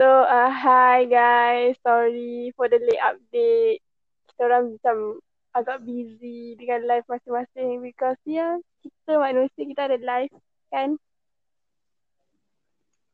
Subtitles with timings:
[0.00, 1.76] So, uh, hi guys.
[1.84, 3.84] Sorry for the late update.
[4.32, 5.20] Kita orang macam
[5.52, 10.32] agak busy dengan live masing-masing because ya, yeah, kita manusia kita ada live
[10.72, 10.96] kan.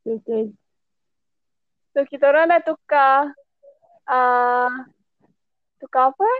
[0.07, 0.55] Betul.
[1.91, 3.35] So, kita orang dah tukar
[4.07, 4.71] uh,
[5.83, 6.31] tukar apa?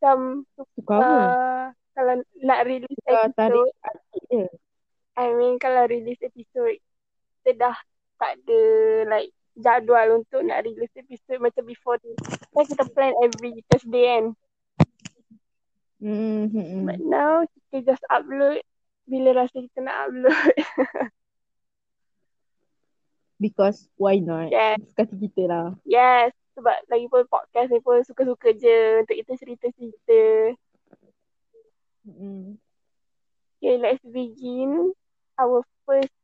[0.00, 0.48] Macam
[0.80, 1.12] Tukar apa?
[1.12, 4.48] uh, kalau nak release Tukar tarik episode, je.
[5.12, 6.80] I mean kalau release episode,
[7.44, 7.76] kita dah
[8.16, 8.62] tak ada
[9.08, 12.12] like jadual untuk nak release episode macam before ni.
[12.52, 14.24] Kan kita plan every Thursday kan.
[15.96, 16.84] Hmm, hmm, hmm.
[16.84, 18.60] But now kita just upload
[19.08, 20.54] bila rasa kita nak upload.
[23.36, 24.48] Because why not?
[24.48, 25.76] yes, hati kita lah.
[25.84, 26.32] yes.
[26.56, 30.20] Sebab lagi pun podcast ni pun suka-suka je untuk kita cerita-cerita.
[32.08, 32.56] Hmm.
[33.60, 34.96] Okay, let's begin.
[35.36, 36.16] Our first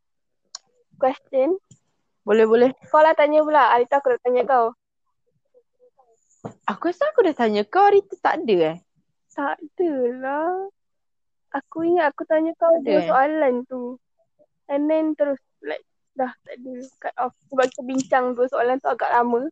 [0.97, 1.61] question.
[2.23, 2.71] Boleh, boleh.
[2.87, 3.75] Kau lah tanya pula.
[3.75, 4.67] Arita aku nak tanya kau.
[6.71, 8.77] Aku rasa aku dah tanya kau hari tu tak ada eh?
[9.35, 10.71] Tak adalah.
[11.52, 13.07] Aku ingat aku tanya kau ada, dua eh?
[13.11, 13.99] soalan tu.
[14.71, 15.83] And then terus like
[16.15, 17.35] dah tak ada cut off.
[17.51, 19.46] Sebab kita bincang dua soalan tu agak lama.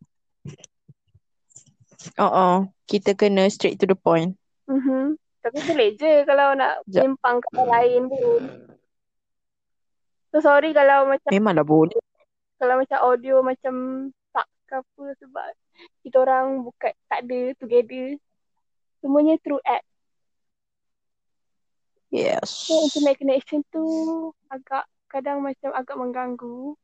[2.17, 2.55] Oh, oh.
[2.87, 4.35] Kita kena straight to the point.
[4.67, 5.15] Mm-hmm.
[5.41, 7.01] Tapi boleh je kalau nak Sekejap.
[7.03, 8.41] sembang kata lain pun.
[10.31, 11.99] So sorry kalau macam Memanglah boleh.
[12.61, 13.73] Kalau macam audio macam
[14.29, 15.47] tak ke apa sebab
[16.05, 18.21] kita orang bukan tak ada together.
[19.01, 19.81] Semuanya through app.
[22.13, 22.69] Yes.
[22.69, 23.81] So internet connection tu
[24.53, 26.77] agak kadang macam agak mengganggu.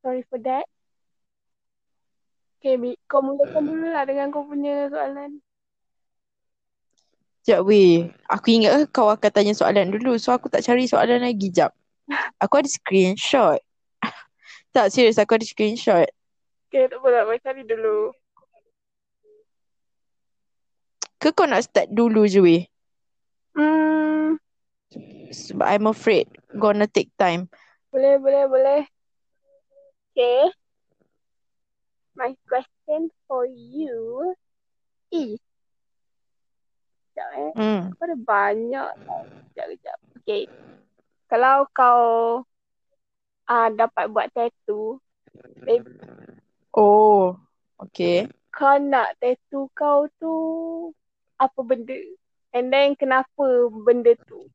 [0.00, 0.64] Sorry for that.
[2.60, 5.44] Okay, Bi, kau mulakan dulu lah dengan kau punya soalan.
[7.44, 8.08] Sekejap weh.
[8.24, 10.16] Aku ingat kau akan tanya soalan dulu.
[10.16, 11.52] So aku tak cari soalan lagi.
[11.52, 11.76] Sekejap.
[12.44, 13.60] Aku ada screenshot.
[14.70, 16.08] Tak, serius aku ada screenshot.
[16.70, 17.32] Okay, tak apa tak apa.
[17.42, 18.14] Cari dulu.
[21.20, 22.62] Ke kau nak start dulu je weh?
[23.52, 24.38] Hmm,
[25.34, 27.50] Sebab I'm afraid gonna take time.
[27.90, 28.80] boleh, boleh, boleh.
[30.14, 30.48] Okay.
[32.14, 34.32] My question for you
[35.10, 35.42] is...
[37.10, 37.52] Sekejap eh.
[37.58, 37.82] Hmm.
[37.90, 38.90] Aku ada banyak.
[39.50, 39.98] Sekejap, sekejap.
[40.22, 40.42] Okay.
[41.26, 42.02] Kalau kau
[43.50, 45.02] uh, dapat buat tattoo,
[46.70, 47.34] Oh.
[47.80, 48.30] Okay.
[48.54, 50.34] kau nak tattoo kau tu
[51.40, 51.96] apa benda?
[52.54, 54.46] And then kenapa benda tu?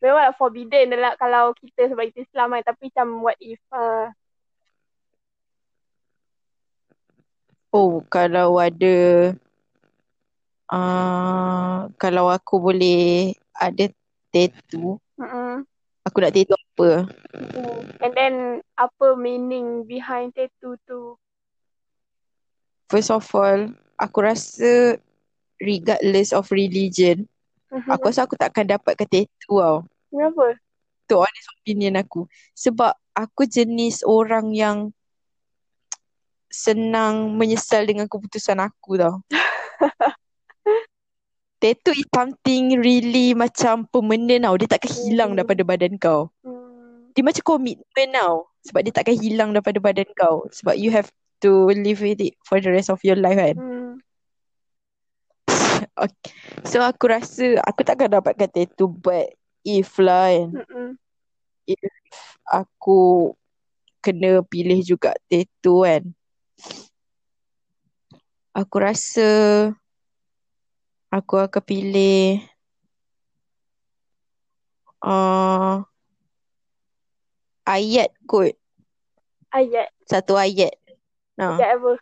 [0.00, 2.62] Memang forbidden adalah kalau kita sebab kita Islam kan.
[2.64, 4.08] Tapi macam what if uh,
[7.70, 9.30] Oh, kalau ada
[10.74, 13.86] uh, kalau aku boleh ada
[14.34, 15.62] tattoo, mm-mm,
[16.02, 17.12] aku nak tattoo apa?
[17.36, 17.80] mm.
[18.00, 18.34] And then
[18.80, 21.20] apa meaning behind tattoo tu?
[22.88, 23.70] First of all,
[24.00, 24.96] aku rasa
[25.60, 27.28] regardless of religion,
[27.70, 27.86] Mhm.
[27.92, 29.78] aku rasa aku tak akan dapatkan tattoo tau.
[30.10, 30.58] Kenapa?
[31.06, 32.26] Tu honest opinion aku.
[32.56, 34.78] Sebab aku jenis orang yang
[36.50, 39.22] senang menyesal dengan keputusan aku tau.
[41.60, 44.56] Tattoo is something really macam permanent tau.
[44.58, 45.38] Dia takkan hilang Hmm.
[45.38, 46.32] daripada badan kau.
[46.42, 46.59] Hmm.
[47.20, 48.48] Dia macam komitmen tau.
[48.64, 50.48] Sebab dia takkan hilang daripada badan kau.
[50.48, 51.12] Sebab you have
[51.44, 53.60] to live with it for the rest of your life kan.
[53.60, 53.92] Hmm.
[56.00, 56.32] Okay.
[56.64, 59.36] So aku rasa aku takkan dapatkan tattoo but
[59.68, 60.64] if lah kan.
[60.64, 60.88] Mm-mm.
[61.68, 61.92] If
[62.48, 63.32] aku
[64.00, 66.08] kena pilih juga tattoo kan.
[68.56, 69.28] Aku rasa
[71.12, 72.40] aku akan pilih
[75.04, 75.84] uh,
[77.66, 78.54] ayat kot.
[79.50, 79.90] Ayat.
[80.06, 80.74] Satu ayat.
[81.34, 81.92] Nah, Ayat apa?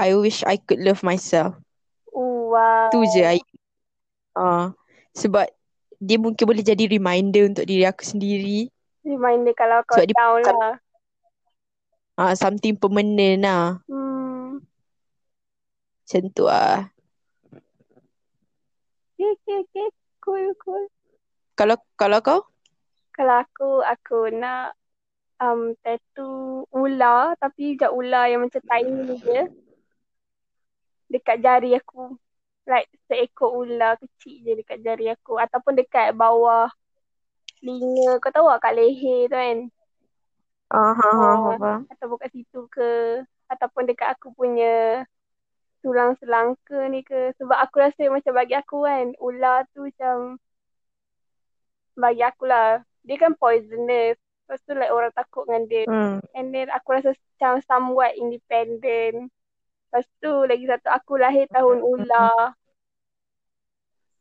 [0.00, 1.58] I wish I could love myself.
[2.14, 2.88] Oh, wow.
[2.88, 3.48] Tu je ayat.
[4.32, 4.72] Uh,
[5.12, 5.44] sebab
[6.00, 8.72] dia mungkin boleh jadi reminder untuk diri aku sendiri.
[9.04, 10.74] Reminder kalau kau Sebab dia down bukan lah.
[12.16, 13.80] uh, something permanent lah.
[13.84, 14.64] Hmm.
[16.06, 16.88] Macam tu lah.
[19.20, 19.88] Okay, okay, okay.
[20.24, 20.84] Cool, cool.
[21.54, 22.40] Kalau kalau kau?
[23.20, 24.72] Kalau aku, aku nak
[25.44, 29.40] um, tattoo ular tapi macam ular yang macam tiny je
[31.12, 32.16] dekat jari aku.
[32.64, 36.72] Like seekor ular kecil je dekat jari aku ataupun dekat bawah
[37.60, 38.16] telinga.
[38.24, 39.58] Kau tahu tak kat leher tu kan?
[40.72, 41.80] Ah, ha, ha, Ah, faham.
[41.92, 43.20] ataupun kat situ ke
[43.52, 45.04] ataupun dekat aku punya
[45.84, 50.40] tulang selangka ni ke sebab aku rasa macam bagi aku kan ular tu macam
[52.00, 54.20] bagi aku lah dia kan poisonous
[54.50, 55.86] Lepas tu like orang takut dengan dia.
[55.86, 56.18] Hmm.
[56.34, 59.30] And then aku rasa macam somewhat independent.
[59.30, 62.58] Lepas tu lagi satu aku lahir tahun ular.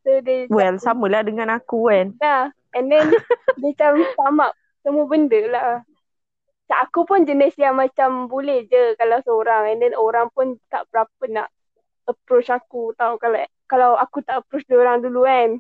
[0.06, 2.14] So dia Well, samalah dengan aku kan.
[2.22, 2.54] Dah.
[2.78, 3.10] And then
[3.58, 4.54] dia macam sum up
[4.86, 5.72] semua benda lah.
[6.70, 9.74] Macam aku pun jenis yang macam boleh je kalau seorang.
[9.74, 11.50] And then orang pun tak berapa nak
[12.06, 13.18] approach aku tau.
[13.18, 15.58] Kalau kalau aku tak approach dia orang dulu kan.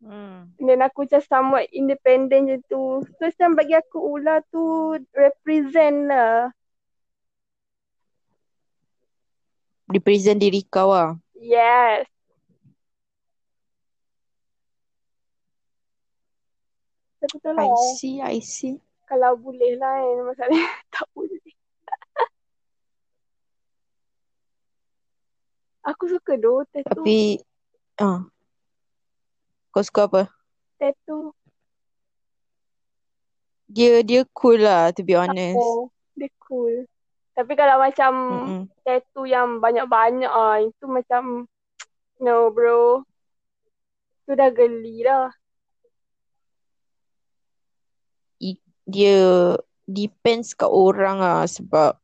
[0.00, 0.48] Hmm.
[0.56, 3.04] And then aku macam somewhat independent je tu.
[3.20, 6.48] So macam bagi aku ular tu represent lah.
[9.92, 11.20] Represent diri kau lah.
[11.36, 12.08] Yes.
[17.44, 17.60] Lah.
[17.60, 17.68] I
[18.00, 18.80] see, I see.
[19.04, 20.16] Kalau boleh lah kan.
[20.32, 20.64] Masalahnya
[20.94, 21.44] tak boleh.
[25.84, 27.04] Aku suka doh tattoo.
[27.04, 27.40] Tapi,
[28.00, 28.24] ah.
[29.70, 30.22] Kau suka apa?
[30.78, 31.30] Tattoo.
[33.70, 35.54] Dia dia cool lah to be honest.
[35.54, 36.90] Oh, dia cool.
[37.38, 38.62] Tapi kalau macam Mm-mm.
[38.82, 41.46] tattoo yang banyak-banyak ah, itu macam
[42.24, 43.06] no bro.
[44.26, 45.30] Itu dah geli lah.
[48.42, 48.58] I-
[48.90, 49.54] Dia
[49.86, 51.94] depends kat orang lah sebab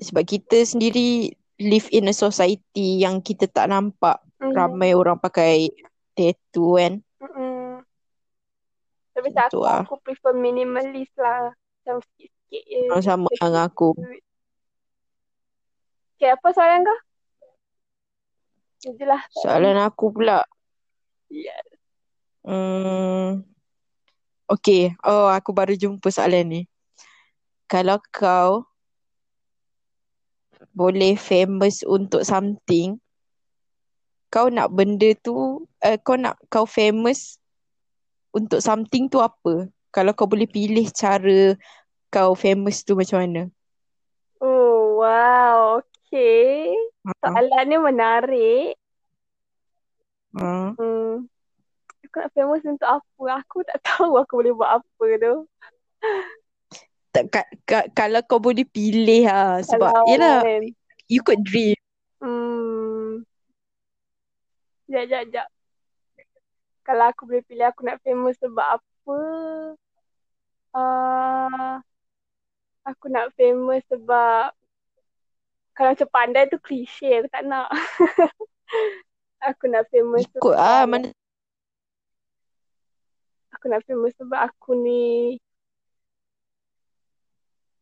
[0.00, 4.52] sebab kita sendiri live in a society yang kita tak nampak Mm.
[4.52, 5.68] ramai orang pakai
[6.14, 6.94] tattoo kan.
[7.20, 7.82] Mm-mm.
[9.14, 9.82] Tapi Macam tu aku, lah.
[9.86, 11.54] aku prefer minimalist lah.
[11.54, 12.82] Macam sikit-sikit je.
[12.90, 13.94] Oh, sama dengan aku.
[16.18, 16.98] Okay, apa soalan kau?
[18.84, 19.22] Je lah.
[19.32, 20.44] Soalan aku pula.
[21.32, 21.64] Yes.
[22.44, 23.46] Hmm.
[24.44, 24.92] Okay.
[25.00, 26.62] Oh, aku baru jumpa soalan ni.
[27.64, 28.68] Kalau kau
[30.76, 33.00] boleh famous untuk something,
[34.34, 37.38] kau nak benda tu, uh, kau nak kau famous
[38.34, 39.70] untuk something tu apa?
[39.94, 41.54] Kalau kau boleh pilih cara
[42.10, 43.42] kau famous tu macam mana?
[44.42, 45.78] Oh, wow.
[45.78, 46.74] Okay.
[47.06, 47.14] Ha.
[47.22, 48.74] Soalan ni menarik.
[50.34, 50.74] Ha.
[50.82, 51.30] Hmm.
[52.10, 53.24] Aku nak famous untuk apa?
[53.38, 55.34] Aku tak tahu aku boleh buat apa tu.
[57.14, 59.62] Tak, ka, ka, kalau kau boleh pilih lah.
[59.62, 60.66] Sebab, Kalau yelah, kan.
[61.06, 61.78] you could dream.
[62.18, 63.22] Hmm.
[64.84, 65.48] Sekejap, sekejap, sekejap.
[66.84, 69.18] Kalau aku boleh pilih aku nak famous sebab apa?
[70.74, 71.74] Uh,
[72.84, 74.52] aku nak famous sebab
[75.74, 77.72] kalau macam pandai tu klise aku tak nak.
[79.48, 81.08] aku nak famous Ikut sebab ah mana
[83.64, 85.40] aku nak famous sebab aku ni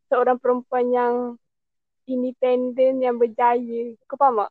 [0.06, 1.14] seorang perempuan yang
[2.06, 3.98] independent yang berjaya.
[4.06, 4.50] Kau faham tak?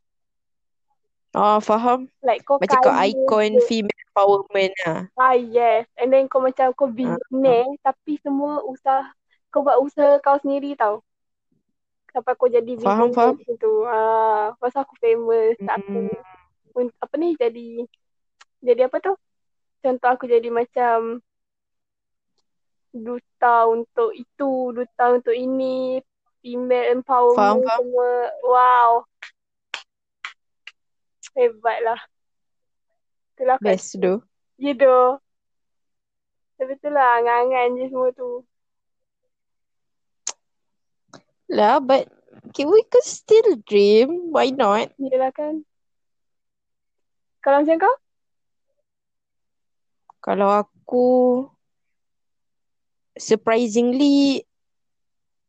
[1.32, 2.12] Oh, faham.
[2.22, 3.66] Like kau Macam kau icon je.
[3.68, 5.00] female empowerment lah.
[5.16, 5.88] Ah yes.
[5.96, 9.08] And then kau macam kau billionaire tapi semua usaha
[9.52, 11.00] kau buat usaha kau sendiri tau.
[12.12, 13.36] Sampai kau jadi Faham, faham.
[13.56, 13.88] tu.
[13.88, 15.56] Ah, pasal aku famous.
[15.64, 16.12] Tak Hmm.
[16.12, 17.88] aku un- apa ni jadi
[18.60, 19.16] jadi apa tu?
[19.82, 21.24] Contoh aku jadi macam
[22.92, 26.04] duta untuk itu, duta untuk ini,
[26.44, 27.80] female empowerment Faham, faham.
[27.80, 28.12] semua.
[28.44, 28.92] Wow.
[31.36, 32.02] Hebat lah.
[33.36, 34.20] Itulah Best tu.
[34.60, 35.18] Ya doh.
[36.60, 38.46] Tapi tu lah angan-angan je semua tu.
[41.52, 42.08] Lah, but
[42.52, 44.30] okay, we could still dream.
[44.30, 44.94] Why not?
[45.02, 45.66] Yelah kan.
[47.42, 47.96] Kalau macam kau?
[50.22, 51.08] Kalau aku
[53.18, 54.46] surprisingly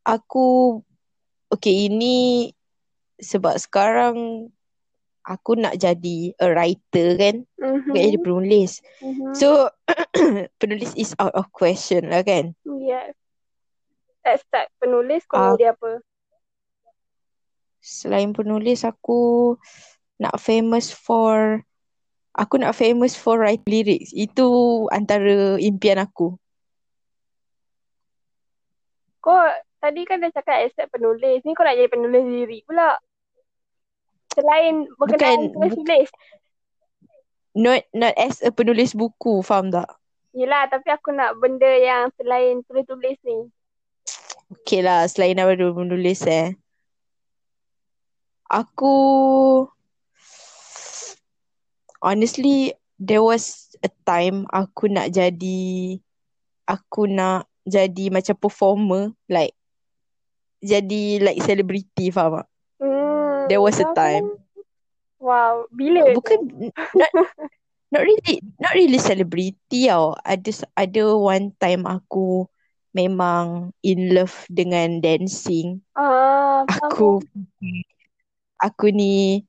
[0.02, 0.80] aku
[1.52, 2.50] okay ini
[3.21, 4.49] sebab sekarang
[5.23, 7.37] aku nak jadi a writer kan.
[7.59, 7.91] Mhm.
[7.91, 8.71] Bukan jadi penulis.
[9.00, 9.35] Mhm.
[9.35, 9.71] So
[10.61, 12.55] penulis is out of question lah kan.
[12.67, 13.14] Yes.
[14.23, 14.71] Let's start.
[14.79, 15.43] Penulis kau Ah.
[15.50, 15.91] nak jadi apa?
[17.83, 19.55] Selain penulis aku
[20.23, 21.67] nak famous for
[22.31, 24.14] aku nak famous for write lyrics.
[24.14, 24.47] Itu
[24.95, 26.38] antara impian aku.
[29.19, 29.38] Kau
[29.79, 31.43] tadi kan dah cakap accept penulis.
[31.43, 32.99] Ni kau nak jadi penulis lirik pula.
[34.33, 36.09] Selain berkenaan Bukan, tulis-tulis.
[37.53, 39.89] Not not as a penulis buku, faham tak?
[40.33, 43.53] Yelah, tapi aku nak benda yang selain tulis-tulis ni.
[44.65, 46.57] Okay lah, selain daripada menulis eh.
[48.49, 48.97] Aku
[52.03, 55.97] honestly there was a time aku nak jadi
[56.69, 59.55] aku nak jadi macam performer like
[60.61, 62.51] jadi like celebrity faham tak?
[63.49, 64.38] There was a time.
[65.22, 65.70] Wow.
[65.70, 66.14] Bila?
[66.14, 67.11] Bukan not
[67.92, 70.18] not really not really celebrity tau.
[70.26, 72.50] Ada ada one time aku
[72.92, 75.80] memang in love dengan dancing.
[75.94, 77.22] Ah, Aku
[78.58, 79.46] aku ni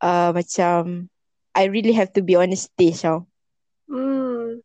[0.00, 1.08] uh, macam
[1.52, 3.26] I really have to be on the stage tau.
[3.90, 4.62] Hmm.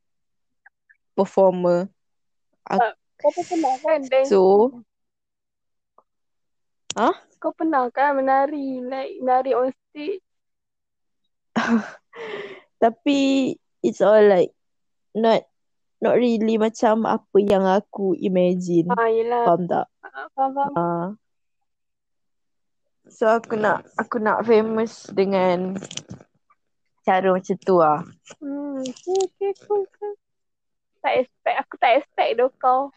[1.17, 1.89] Performer.
[3.15, 4.29] Kau pun pernah kan dance?
[4.29, 4.70] So
[6.96, 7.12] Huh?
[7.44, 10.24] Kau pernah kan menari, like menari on stage?
[12.84, 13.52] Tapi
[13.84, 14.56] it's all like
[15.12, 15.44] not
[16.00, 18.88] not really macam apa yang aku imagine.
[18.96, 19.44] Ah, yelah.
[19.44, 19.86] Faham tak?
[20.08, 20.72] Ah, faham, faham.
[20.72, 21.08] Uh,
[23.12, 25.75] so aku nak aku nak famous dengan
[27.04, 28.08] cara macam tu lah.
[28.40, 30.16] Hmm, okay, okay, cool, cool.
[31.04, 32.90] Tak expect, aku tak expect doh kau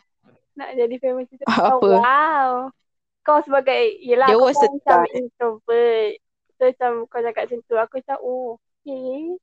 [0.54, 1.58] nak jadi famous macam tu.
[1.66, 1.88] Apa?
[1.98, 2.50] Wow.
[3.28, 5.12] Kau sebagai, yelah There kau was a macam time.
[5.12, 6.16] introvert.
[6.56, 9.36] So macam kau cakap macam tu, aku macam, oh, okay.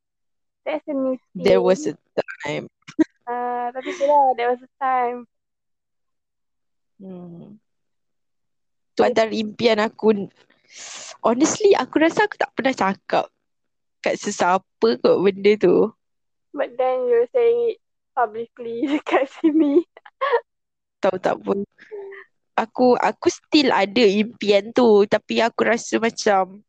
[0.65, 1.45] That's a new thing.
[1.45, 1.93] There was a
[2.41, 2.65] time.
[3.25, 5.25] Ah, tapi tu lah, there was a time.
[7.01, 7.57] Hmm.
[8.93, 10.29] Tu antara impian aku.
[11.25, 13.25] Honestly, aku rasa aku tak pernah cakap
[14.05, 15.89] kat sesiapa kot benda tu.
[16.53, 17.77] But then you're saying it
[18.13, 19.81] publicly dekat sini.
[21.01, 21.65] Tahu tak pun.
[22.55, 26.63] Aku aku still ada impian tu tapi aku rasa macam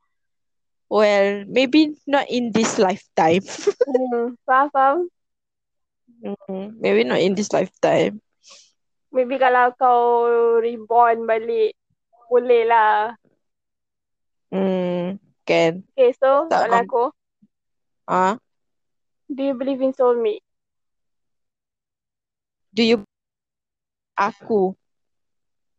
[0.91, 3.43] well maybe not in this lifetime.
[3.87, 5.09] Hmm, faham, faham.
[6.23, 8.21] Hmm, maybe not in this lifetime.
[9.15, 10.01] Maybe kalau kau
[10.59, 11.73] reborn balik,
[12.29, 13.15] boleh lah.
[14.51, 15.83] Hmm, kan.
[15.95, 17.11] Okay, so Tak soalan aku,
[18.07, 18.39] Ah,
[19.31, 20.43] do you believe in soulmate?
[22.73, 22.97] do you
[24.17, 24.75] aku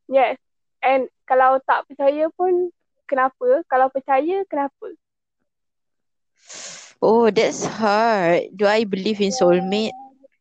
[0.08, 0.40] Yes.
[0.80, 2.72] And kalau tak percaya pun,
[3.08, 3.64] kenapa?
[3.68, 4.96] Kalau percaya, kenapa?
[7.04, 8.50] Oh, that's hard.
[8.56, 9.94] Do I believe in soulmate?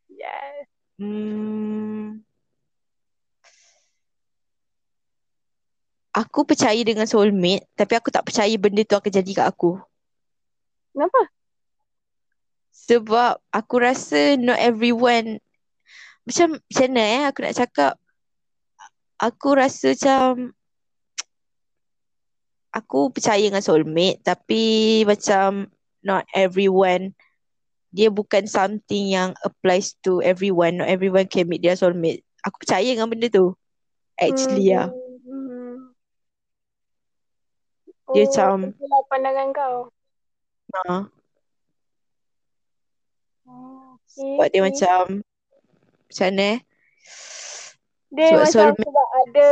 [0.08, 0.64] Yes.
[0.96, 2.25] Hmm.
[6.16, 9.76] Aku percaya dengan soulmate, tapi aku tak percaya benda tu akan jadi kat aku.
[10.96, 11.28] Kenapa?
[12.73, 15.44] Sebab aku rasa not everyone
[16.26, 17.92] macam macam mana eh aku nak cakap
[19.16, 20.52] aku rasa macam
[22.73, 25.68] aku percaya dengan soulmate tapi macam
[26.04, 27.16] not everyone
[27.96, 30.85] dia bukan something yang applies to everyone.
[30.85, 32.20] Not everyone can meet their soulmate.
[32.44, 33.56] Aku percaya dengan benda tu.
[34.20, 34.75] Actually hmm.
[34.76, 34.82] ya.
[35.25, 35.96] Hmm.
[38.12, 39.76] Dia oh, macam- itulah pandangan kau.
[40.76, 41.08] Ha.
[43.49, 45.00] Oh, okay, Sebab dia macam
[46.06, 46.58] macam mana eh?
[48.16, 49.46] Dia sebab macam soulmate- sebab ada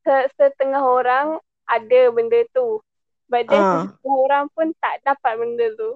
[0.00, 1.26] se- setengah orang
[1.68, 2.80] ada benda tu.
[3.28, 3.60] But then
[3.94, 5.90] setengah orang pun tak dapat benda tu.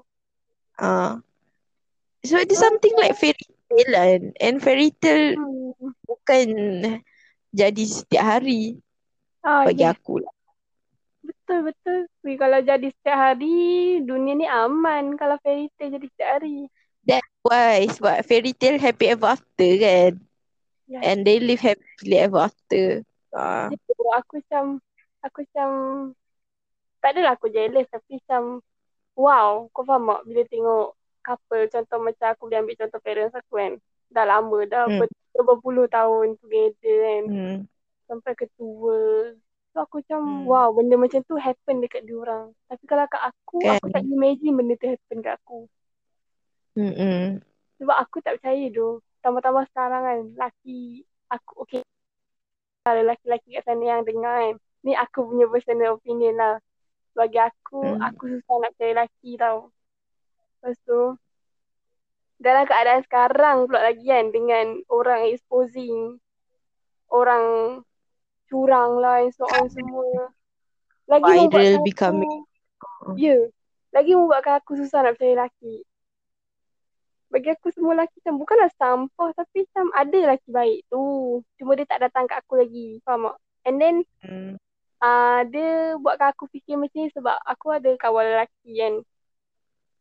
[0.76, 1.18] Ah.
[2.22, 4.20] So it's something like fairy tale kan.
[4.38, 5.92] And fairy tale Hmm.
[6.04, 6.48] bukan
[7.50, 8.78] jadi setiap hari
[9.40, 9.92] Ah, bagi ya.
[9.92, 10.32] aku lah.
[11.20, 11.98] Betul, betul.
[12.20, 13.56] Tapi kalau jadi setiap hari,
[14.04, 16.68] dunia ni aman kalau fairy tale jadi setiap hari.
[17.04, 20.12] That's why sebab fairy tale happy ever after kan.
[20.84, 21.00] Ya.
[21.00, 23.00] And they live happily ever after.
[23.34, 23.76] Jadi,
[24.14, 24.64] aku macam,
[25.24, 25.68] aku macam,
[27.00, 28.60] tak adalah aku jealous tapi macam,
[29.16, 30.86] wow, kau faham tak bila tengok
[31.24, 33.72] couple, contoh macam aku boleh ambil contoh parents aku kan.
[34.12, 35.00] Dah lama, dah Hmm.
[35.02, 37.24] ber- berpuluh tahun together kan.
[37.26, 37.58] Hmm.
[38.04, 39.32] Sampai ketua.
[39.72, 40.44] So aku macam, Hmm.
[40.46, 42.52] wow, benda macam tu happen dekat diorang.
[42.68, 43.80] Tapi kalau kat aku, Kan.
[43.80, 45.66] aku tak imagine benda tu happen kat aku.
[46.76, 47.40] Hmm.
[47.80, 49.00] Sebab aku tak percaya tu.
[49.24, 51.00] Tambah-tambah sekarang kan, laki
[51.32, 51.80] aku, okay.
[52.84, 54.54] Ada laki-laki kat sana yang dengar kan.
[54.84, 56.60] Ni aku punya personal opinion lah.
[57.16, 58.04] Bagi aku, Hmm.
[58.04, 59.72] aku susah nak percaya laki tau.
[60.60, 61.00] Lepas tu,
[62.36, 66.20] dalam keadaan sekarang pula lagi kan, dengan orang exposing,
[67.08, 67.80] orang
[68.52, 70.28] curang lah and so on semua.
[71.08, 72.44] Lagi Viral becoming.
[73.16, 73.16] Ya.
[73.16, 73.42] Yeah,
[73.96, 75.80] lagi membuatkan aku susah nak percaya laki.
[77.34, 81.02] Bagi aku semua lelaki macam bukanlah sampah tapi macam ada lelaki baik tu.
[81.58, 83.02] Cuma dia tak datang kat aku lagi.
[83.02, 83.36] Faham tak?
[83.66, 84.54] And then Hmm.
[85.02, 88.94] uh, dia buatkan aku fikir macam ni sebab aku ada kawan lelaki kan.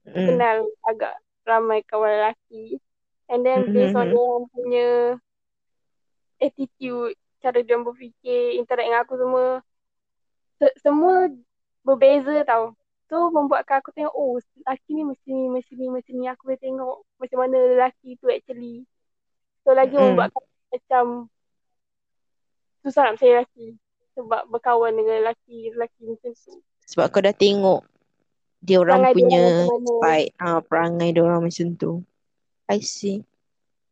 [0.06, 0.26] Hmm.
[0.30, 1.14] Kenal agak
[1.44, 2.78] ramai kawan lelaki.
[3.28, 4.12] And then based on Mhm.
[4.14, 4.88] dia orang punya
[6.38, 9.46] attitude, cara dia berfikir, interact dengan aku semua.
[10.60, 11.32] Se- semua
[11.82, 12.76] berbeza tau.
[13.14, 16.26] So membuatkan aku tengok, oh lelaki ni mesti ni, mesti ni, mesti ni.
[16.34, 18.90] Aku boleh tengok macam mana lelaki tu actually.
[19.62, 20.18] So lagi Mm-mm.
[20.18, 20.42] membuatkan
[20.74, 21.06] macam
[22.82, 23.78] susah nak percaya lelaki.
[24.18, 26.58] Sebab berkawan dengan lelaki, lelaki macam tu.
[26.90, 27.86] Sebab kau dah tengok
[28.66, 29.44] dia orang Perangai punya
[30.02, 32.02] side ah perangai dia orang macam tu.
[32.66, 33.22] I see.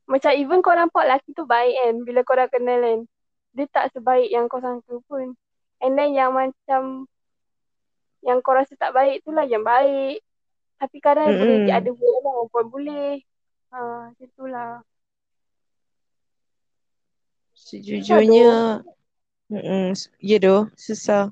[0.10, 1.94] Macam even kau nampak lelaki tu baik kan.
[2.10, 3.00] Bila kau dah kenal kan.
[3.54, 5.38] Dia tak sebaik yang kau sangka pun.
[5.78, 7.06] And then yang macam.
[8.22, 10.22] Yang kau rasa tak baik tu lah yang baik.
[10.82, 11.42] Tapi kadang Mm-mm.
[11.42, 12.34] boleh ada lah.
[12.50, 13.10] Perempuan boleh.
[13.72, 13.78] Ha,
[14.10, 14.72] macam tu lah.
[17.56, 18.82] Sejujurnya
[19.52, 21.32] mm ya doh susah.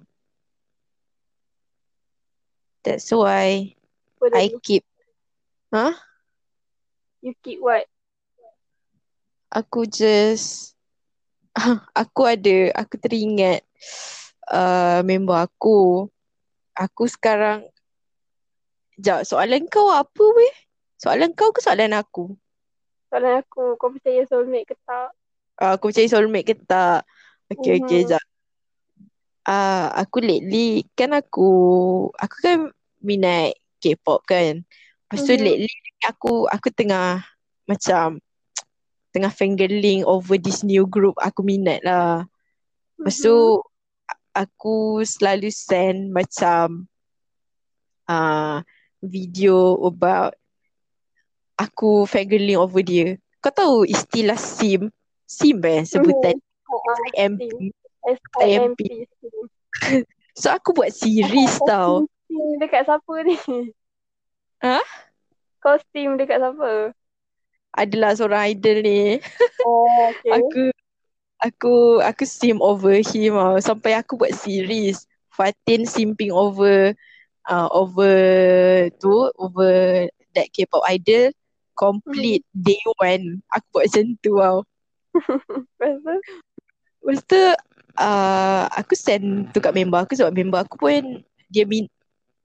[2.84, 3.76] That's why
[4.18, 4.56] Apa I tadi?
[4.64, 4.84] keep
[5.74, 5.94] Huh?
[7.22, 7.86] You keep what?
[9.54, 10.74] Aku just
[12.02, 13.62] aku ada aku teringat
[14.50, 16.10] uh, member aku.
[16.84, 17.60] Aku sekarang
[18.96, 20.54] Sekejap, soalan kau apa weh?
[21.02, 22.24] Soalan kau ke soalan aku?
[23.10, 23.64] Soalan aku.
[23.80, 25.10] Kau percaya soulmate ke tak?
[25.60, 27.04] Uh, aku percaya soulmate ke tak?
[27.52, 28.08] Okay, okay, Mhm.
[28.08, 28.24] sekejap.
[29.50, 31.50] Uh, aku lately, kan aku,
[32.16, 32.58] aku kan
[33.02, 34.62] minat K-pop kan.
[35.10, 35.42] Lepas tu Mhm.
[35.42, 35.74] lately
[36.06, 37.26] aku, aku tengah
[37.66, 38.22] macam,
[39.10, 42.30] tengah fangirling over this new group aku minat lah.
[43.02, 43.26] Lepas Mhm.
[43.26, 43.64] tu,
[44.40, 46.88] aku selalu send macam,
[48.08, 48.64] uh,
[49.04, 50.32] video about
[51.60, 53.20] aku fangirling over dia.
[53.44, 54.88] Kau tahu istilah sim?
[55.28, 57.12] Sim eh sebutan Mhm.
[57.20, 57.74] IMP.
[58.00, 58.82] S-I-M-P.
[60.34, 62.08] So aku buat series tau.
[62.08, 63.36] Kostum dekat siapa ni?
[64.64, 64.80] Ha?
[65.60, 66.96] Kostum dekat siapa?
[67.76, 69.20] Adalah seorang idol ni.
[69.68, 70.32] Oh, okay.
[70.40, 70.62] Aku
[71.40, 73.58] aku aku sim over him tau.
[73.64, 75.08] Sampai aku buat series.
[75.34, 76.92] Fatin simping over
[77.48, 78.16] uh, over
[79.00, 80.06] tu over
[80.36, 81.32] that K-pop idol
[81.80, 83.40] complete day one.
[83.56, 84.60] Aku buat macam tu tau.
[87.00, 87.44] Lepas tu?
[88.00, 91.20] Uh, aku send tu kat member aku sebab member aku pun
[91.52, 91.84] dia min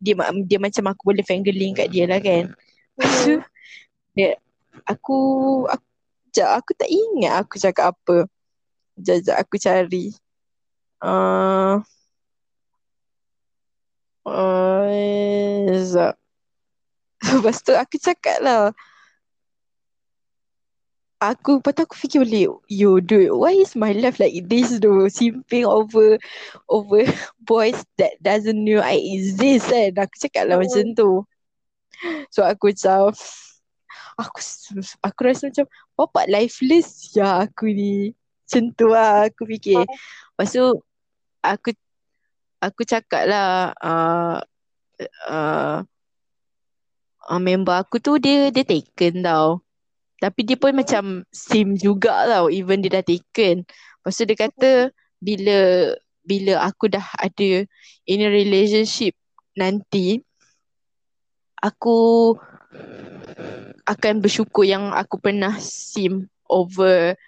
[0.03, 0.19] dia,
[0.51, 2.51] dia macam aku boleh fangirling kat dia lah kan.
[2.99, 3.35] Lepas tu
[4.19, 4.35] dia,
[4.87, 5.19] aku
[5.71, 5.95] aku
[6.35, 8.27] Sekejap, aku tak ingat aku cakap apa.
[8.99, 10.05] Sekejap, aku cari.
[11.03, 11.83] Uh,
[14.25, 14.89] uh,
[15.69, 16.15] sekejap.
[17.25, 18.71] Lepas tu aku cakap lah.
[21.25, 25.09] Aku, lepas tu aku fikir balik, yo dude, why is my life like this though?
[25.09, 26.21] Simping over
[26.69, 27.01] over
[27.49, 29.97] boys that doesn't know I exist kan.
[29.97, 30.69] Aku cakap lah Mm.
[30.69, 31.11] macam tu.
[32.29, 33.17] So aku macam,
[34.21, 34.39] aku
[35.01, 35.67] aku rasa macam,
[35.97, 38.13] bapak lifeless ya aku ni.
[38.55, 39.83] Macam tu lah aku fikir.
[39.83, 40.79] Lepas tu,
[41.43, 41.75] aku
[42.63, 44.39] aku cakap lah, uh,
[45.27, 45.83] uh,
[47.27, 49.59] uh, member aku tu dia dia taken tau.
[50.23, 53.67] Tapi dia pun macam sim juga tau even dia dah taken.
[53.67, 54.71] Lepas tu dia kata
[55.19, 55.59] bila
[56.23, 57.67] bila aku dah ada
[58.07, 59.19] in a relationship
[59.59, 60.23] nanti
[61.59, 62.33] aku
[63.85, 67.19] akan bersyukur yang aku pernah sim over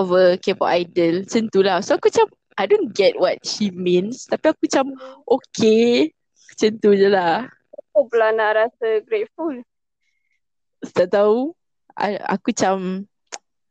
[0.00, 1.28] over K-pop idol.
[1.28, 1.84] Macam tu lah.
[1.84, 4.24] So aku macam I don't get what she means.
[4.28, 4.86] Tapi aku macam
[5.28, 6.12] okay.
[6.52, 7.48] Macam tu je lah.
[7.92, 9.60] Kau pula nak rasa grateful.
[10.96, 11.52] Tak tahu.
[12.32, 13.04] Aku macam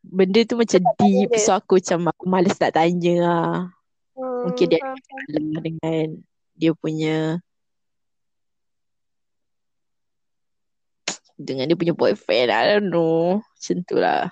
[0.06, 1.30] benda tu macam tak deep.
[1.34, 1.42] tanya.
[1.42, 3.50] So aku macam aku malas nak tanya lah.
[4.14, 6.06] Hmm, Mungkin dia masalah dengan
[6.60, 7.18] dia punya
[11.40, 12.52] dengan dia punya boyfriend.
[12.52, 13.40] I don't know.
[13.40, 14.28] Macam tu lah.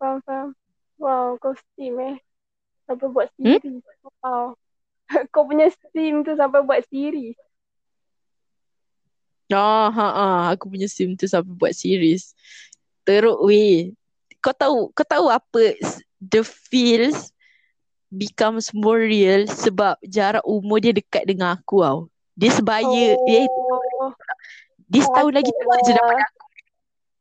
[0.00, 0.57] faham, faham.
[0.98, 2.16] Wow, kau steam eh.
[2.86, 3.60] Sampai buat Hmm?
[3.62, 3.82] series.
[4.22, 4.58] Wow.
[5.32, 7.38] kau punya steam tu sampai buat series.
[9.52, 10.26] Ah, ha, ha.
[10.52, 12.36] Aku punya sim tu sampai buat series.
[13.08, 13.96] Teruk weh.
[14.44, 15.72] Kau tahu, kau tahu apa
[16.20, 17.32] the feels
[18.12, 21.98] becomes more real sebab jarak umur dia dekat dengan aku tau.
[22.38, 24.14] Dia sebaya, Oh,
[24.88, 26.44] dia setahun lagi tua je daripada aku.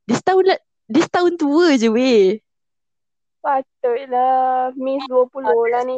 [0.07, 0.43] Dia setahun
[0.87, 2.39] dia setahun tua je weh.
[3.47, 4.75] Patutlah.
[4.75, 5.95] Miss 20 lah ni.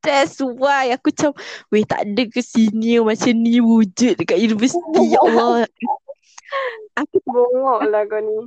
[0.00, 1.36] That's why aku macam
[1.68, 5.12] Weh tak ada ke senior macam ni wujud dekat universiti?
[5.12, 5.66] Ya Allah.
[6.96, 8.38] Aku Bongok lah kau ni.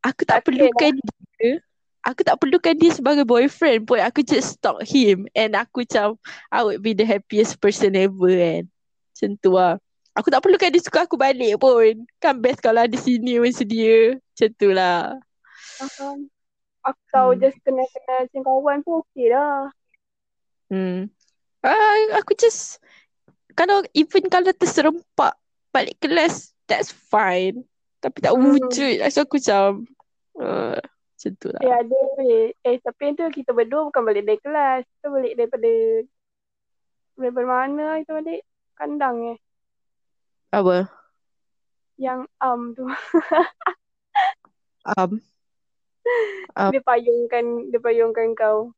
[0.00, 1.52] aku tak Okay perlukan dia.
[2.00, 4.00] Aku tak perlukan dia sebagai boyfriend pun.
[4.00, 5.28] Aku just stalk him.
[5.36, 6.16] And aku macam
[6.48, 8.64] I would be the happiest person ever kan.
[9.12, 9.76] Macam tu lah.
[10.16, 12.08] Aku tak perlukan dia suka aku balik pun.
[12.16, 15.20] Kan best kalau ada senior macam dia Macam tu lah.
[15.76, 16.32] Faham.
[16.80, 17.40] Aku tahu Hmm.
[17.44, 19.68] just kenal-kenal macam kawan pun okey dah.
[20.70, 21.12] Hmm.
[21.60, 22.80] Ah, aku just
[23.52, 25.36] kalau even kalau terserempak
[25.70, 27.68] balik kelas, that's fine.
[28.00, 28.56] Tapi tak Hmm.
[28.56, 29.04] wujud.
[29.12, 29.84] So aku macam
[30.40, 31.60] uh, macam tu lah.
[31.60, 32.56] Eh ada weh.
[32.64, 34.88] Eh tapi yang tu kita berdua bukan balik dari kelas.
[34.88, 35.72] Kita balik daripada
[37.20, 38.40] daripada mana kita balik?
[38.72, 39.38] Kandang eh.
[40.48, 40.88] Apa?
[42.00, 42.88] Yang um tu.
[44.80, 45.20] Um,
[46.52, 46.70] Um.
[46.74, 48.74] dia payungkan dia payungkan kau.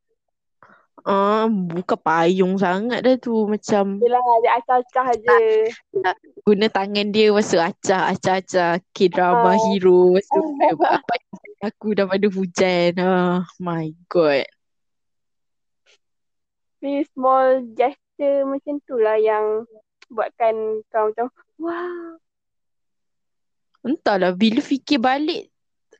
[1.02, 3.46] uh, bukan payung sangat dah tu.
[3.46, 5.40] Macam Yelah, dia acah-acah je.
[6.42, 8.72] guna tangan dia masa acah, acah, acah.
[8.92, 9.58] K-drama Ah.
[9.66, 10.14] hero.
[10.14, 11.00] Apa
[11.68, 12.92] aku daripada hujan.
[13.02, 14.46] Oh my god.
[16.82, 19.62] Tapi small gesture macam tu lah yang
[20.10, 21.30] buatkan kau macam
[21.62, 22.18] wow.
[23.82, 25.51] Entahlah bila fikir balik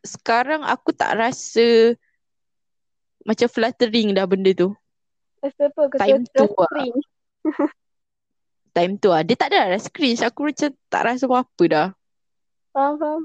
[0.03, 1.95] sekarang aku tak rasa
[3.23, 4.75] macam fluttering dah benda tu.
[5.43, 5.83] Rasa apa?
[5.91, 6.71] Kau Time tu lah.
[8.77, 9.23] Time tu lah.
[9.23, 10.23] Dia tak ada rasa cringe.
[10.27, 11.89] Aku macam tak rasa apa-apa dah.
[12.75, 13.23] Faham, faham.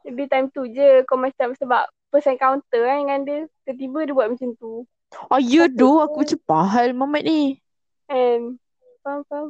[0.00, 3.38] Jadi time tu je kau macam sebab first encounter kan dengan dia.
[3.68, 4.88] Tiba-tiba dia buat macam tu.
[5.28, 7.40] Oh ya doh tu- aku macam pahal Mamat ni.
[8.10, 8.58] And
[9.04, 9.46] faham, faham.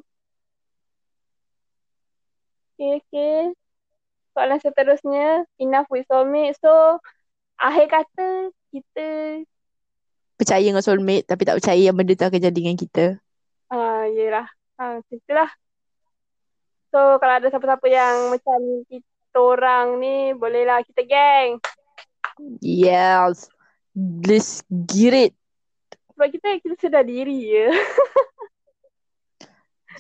[2.76, 3.53] Okay, okay.
[4.33, 6.55] Soalan seterusnya, enough with soulmate.
[6.62, 6.99] So,
[7.61, 9.09] akhir kata kita
[10.40, 13.21] Percaya dengan soulmate tapi tak percaya yang benda tu akan jadi dengan kita.
[13.69, 14.49] Ah, yelah.
[14.81, 15.51] Ah, macam itulah.
[16.88, 21.61] So, kalau ada siapa-siapa yang macam kita orang ni, bolehlah kita geng.
[22.64, 23.53] Yes.
[23.95, 25.33] Let's get it.
[26.16, 27.66] Sebab kita, kita sedar diri je.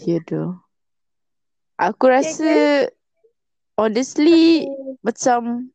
[0.08, 0.56] Ya doh.
[1.76, 2.88] Aku rasa
[3.74, 4.66] honestly
[5.00, 5.70] macam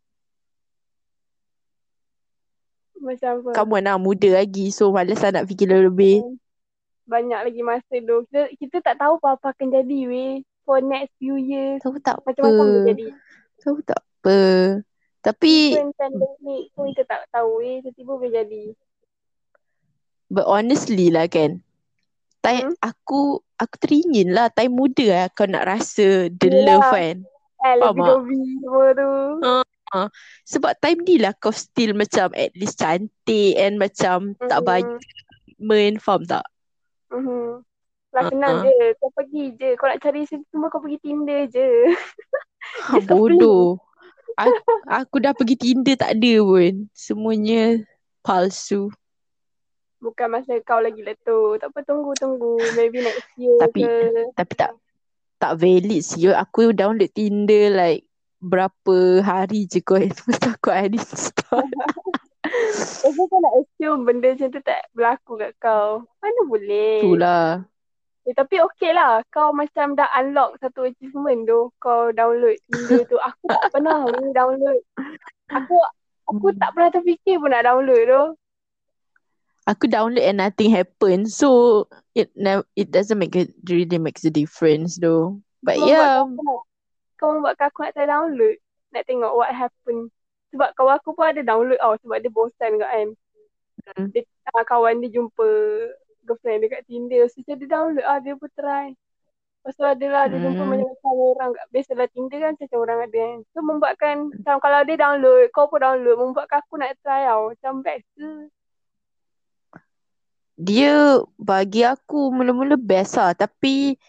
[2.96, 3.50] Macam apa?
[3.54, 6.26] kamu anak muda lagi so malas lah nak fikir lebih.
[7.06, 8.26] Banyak lagi masa tu.
[8.26, 10.34] Kita, kita tak tahu apa-apa akan jadi weh.
[10.66, 11.78] For next few years.
[11.86, 12.34] Tahu tak apa.
[12.34, 13.06] Macam-macam boleh jadi.
[13.62, 14.38] Tahu tak apa.
[15.22, 17.78] Tapi Even pandemic pun kita tak tahu weh.
[17.82, 18.64] Tiba-tiba boleh jadi.
[20.26, 21.62] but honestly lah kan.
[22.42, 22.78] Time Hmm.
[22.82, 23.22] aku
[23.56, 26.82] aku teringin lah time muda lah kau nak rasa the Yelah.
[26.82, 27.18] love kan.
[27.74, 28.10] Faham lebih tak?
[28.12, 29.12] dobi semua tu.
[30.46, 34.68] Sebab time ni lah kau still macam at least cantik and macam tak Mhm.
[34.68, 35.02] banyak
[35.58, 36.46] men faham tak?
[37.10, 37.64] Mhm.
[38.12, 38.68] Lah senang Uh-uh.
[38.68, 38.78] je.
[38.96, 39.70] Kau pergi je.
[39.76, 41.70] Kau nak cari semua kau pergi Tinder je.
[42.86, 43.80] Ha, bodoh.
[44.36, 46.88] Aku, aku dah pergi Tinder tak ada pun.
[46.92, 47.80] Semuanya
[48.20, 48.92] palsu.
[50.00, 51.56] Bukan masa kau lagi tu.
[51.56, 52.60] Tak apa tunggu-tunggu.
[52.76, 53.96] Maybe next year Tapi- ke.
[54.36, 54.72] Tapi tak
[55.46, 56.34] tak valid sih.
[56.34, 58.10] Aku download Tinder like
[58.42, 60.02] berapa hari je kot.
[60.10, 61.66] Lepas tu aku uninstall.
[63.06, 66.06] Tapi kau nak assume benda macam tu tak berlaku kat kau.
[66.22, 67.02] Mana boleh.
[67.02, 67.46] Itulah.
[68.26, 69.22] Eh, tapi okey lah.
[69.30, 71.70] Kau macam dah unlock satu achievement tu.
[71.78, 73.18] Kau download Tinder tu.
[73.22, 74.82] Aku tak pernah download.
[75.54, 75.76] Aku
[76.26, 78.24] aku tak pernah terfikir pun nak download tu.
[79.66, 81.26] Aku download and nothing happen.
[81.26, 82.30] So it
[82.78, 85.42] it doesn't make it really makes a difference though.
[85.66, 86.62] But Kau yeah, aku nak,
[87.18, 88.62] kau aku nak try download.
[88.94, 90.14] Nak tengok what happen.
[90.54, 91.98] Sebab kawan aku pun ada download tau.
[92.06, 93.08] Sebab dia bosan kat kan.
[93.86, 94.08] Hmm.
[94.14, 94.22] Dia,
[94.54, 95.48] ah, kawan dia jumpa
[96.26, 97.26] girlfriend dia kat Tinder.
[97.26, 98.94] So dia download ah, dia pun try.
[99.66, 100.70] Lepas tu ada lah, dia jumpa Hmm.
[100.78, 101.50] macam-macam orang.
[101.58, 103.38] kat- Biasalah Tinder kan macam orang ada kan.
[103.50, 106.18] So membuatkan, macam kalau dia download, kau pun download.
[106.22, 107.50] Membuatkan aku nak try tau.
[107.50, 108.46] Macam best tu.
[110.56, 113.36] Dia bagi aku mula-mula best lah.
[113.36, 114.00] Tapi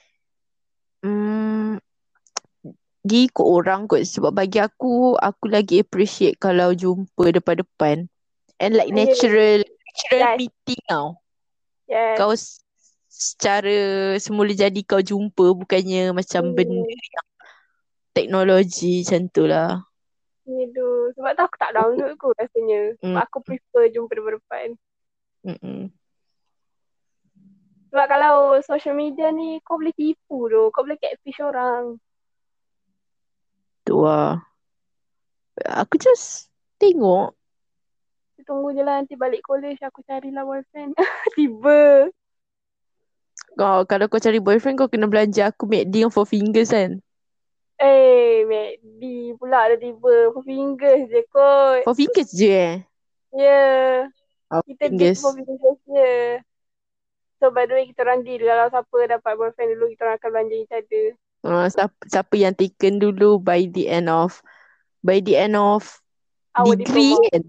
[1.03, 1.83] mm,
[3.07, 4.03] dia ikut orang kot.
[4.03, 8.07] Sebab bagi aku, aku lagi appreciate kalau jumpa depan-depan.
[8.57, 9.07] And like Yeah.
[9.07, 10.37] natural, natural Yes.
[10.39, 11.07] meeting tau.
[11.87, 12.17] Yes.
[12.19, 12.33] Kau
[13.07, 13.77] secara
[14.21, 16.55] semula jadi kau jumpa bukannya macam Hmm.
[16.57, 17.29] benda yang
[18.13, 19.87] teknologi macam tu lah.
[20.47, 20.89] Tu.
[21.19, 22.95] Sebab tu aku tak download kot rasanya.
[23.03, 23.19] Hmm.
[23.19, 24.69] aku prefer jumpa depan-depan.
[25.47, 25.91] Mm-mm.
[27.91, 30.63] Sebab kalau social media ni kau boleh tipu tu.
[30.75, 31.97] Kau boleh catfish orang.
[33.87, 34.43] Tu lah.
[35.65, 37.33] Aku just tengok.
[38.47, 40.95] Tunggu je lah nanti balik college aku carilah boyfriend.
[41.35, 42.11] Tiba.
[43.57, 47.01] Kau, kalau kau cari boyfriend kau kena belanja aku McD yang four fingers kan.
[47.81, 50.31] Eh, McD pula ada tiba.
[50.31, 51.83] Four fingers je kot.
[51.89, 52.75] Four fingers je eh.
[53.33, 53.41] Ya.
[53.41, 53.95] Yeah.
[54.53, 55.21] Oh, Kita fingers.
[55.25, 56.15] four fingers je.
[57.47, 60.31] So by the way kita orang deal kalau siapa dapat boyfriend dulu kita orang akan
[60.35, 61.07] belanja each other.
[61.47, 64.43] Uh, siapa, siapa yang taken dulu by the end of
[64.99, 65.87] by the end of
[66.59, 67.31] Our degree diploma.
[67.31, 67.45] kan.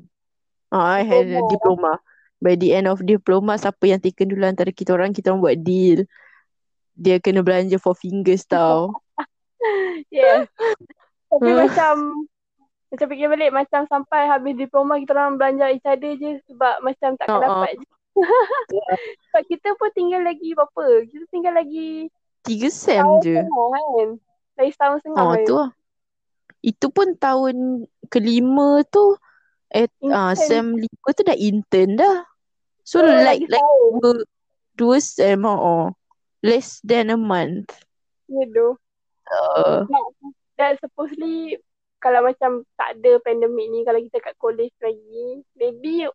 [0.70, 1.50] Ah, I had a Diploma.
[1.50, 1.94] diploma.
[2.38, 5.58] By the end of diploma siapa yang taken dulu antara kita orang kita orang buat
[5.66, 6.06] deal.
[6.94, 8.94] Dia kena belanja four fingers tau.
[10.14, 10.46] Yes.
[11.34, 11.58] Tapi Hmm.
[11.58, 11.94] macam
[12.94, 17.18] macam fikir balik macam sampai habis diploma kita orang belanja each other je sebab macam
[17.18, 17.66] takkan Uh-uh.
[17.66, 17.97] dapat je.
[19.30, 21.06] sebab kita pun tinggal lagi berapa?
[21.06, 22.10] Kita tinggal lagi
[22.41, 23.36] Tiga sem Tahun je.
[23.36, 24.10] setengah kan.
[24.56, 25.43] Lagi setahun setengah Oh kan.
[25.43, 25.69] tu lah.
[26.63, 27.56] Itu pun tahun
[28.08, 29.15] kelima tu
[29.67, 32.23] eh uh, sem lima tu dah intern dah.
[32.82, 33.99] So Oh, like like setahun.
[33.99, 34.13] dua,
[34.73, 35.86] dua sem oh, oh.
[36.39, 37.73] Less than a month.
[38.32, 38.80] Ya doh.
[39.27, 39.84] Uh,
[40.56, 41.60] Dan supposedly
[41.99, 46.08] kalau macam tak ada pandemik ni kalau kita kat college lagi maybe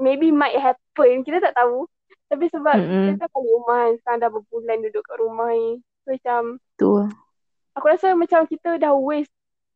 [0.00, 1.84] maybe might happen kita tak tahu
[2.26, 3.06] tapi sebab Mm-mm.
[3.20, 6.40] kita kan rumah kan sekarang dah berbulan duduk kat rumah ni so macam
[6.74, 6.90] tu
[7.76, 9.32] aku rasa macam kita dah waste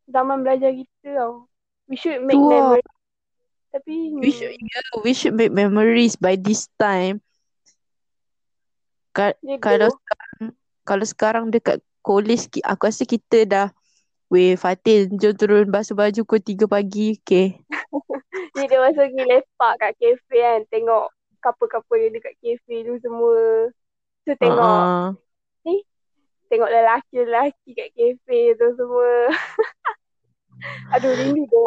[0.08, 1.44] zaman belajar kita tau
[1.86, 2.80] we should make Tu lah.
[2.80, 2.82] memory
[3.74, 7.18] tapi We should, yeah, we should make memories by this time.
[9.10, 9.98] Ka- Ya, kalau doh.
[9.98, 10.42] sekarang,
[10.86, 13.66] kalau sekarang dekat college, ki- aku rasa kita dah
[14.30, 17.18] Weh Fatin, jom turun basuh baju pukul 3 pagi.
[17.18, 17.58] Okay.
[18.54, 21.06] Dia dia masa pergi lepak kat kafe kan tengok
[21.42, 23.68] couple-couple dia dekat kafe tu semua
[24.24, 24.78] so tengok
[25.66, 25.80] Uh-uh.
[26.48, 29.10] tengok lelaki-lelaki kat kafe tu semua.
[30.94, 31.62] Aduh rindu tu.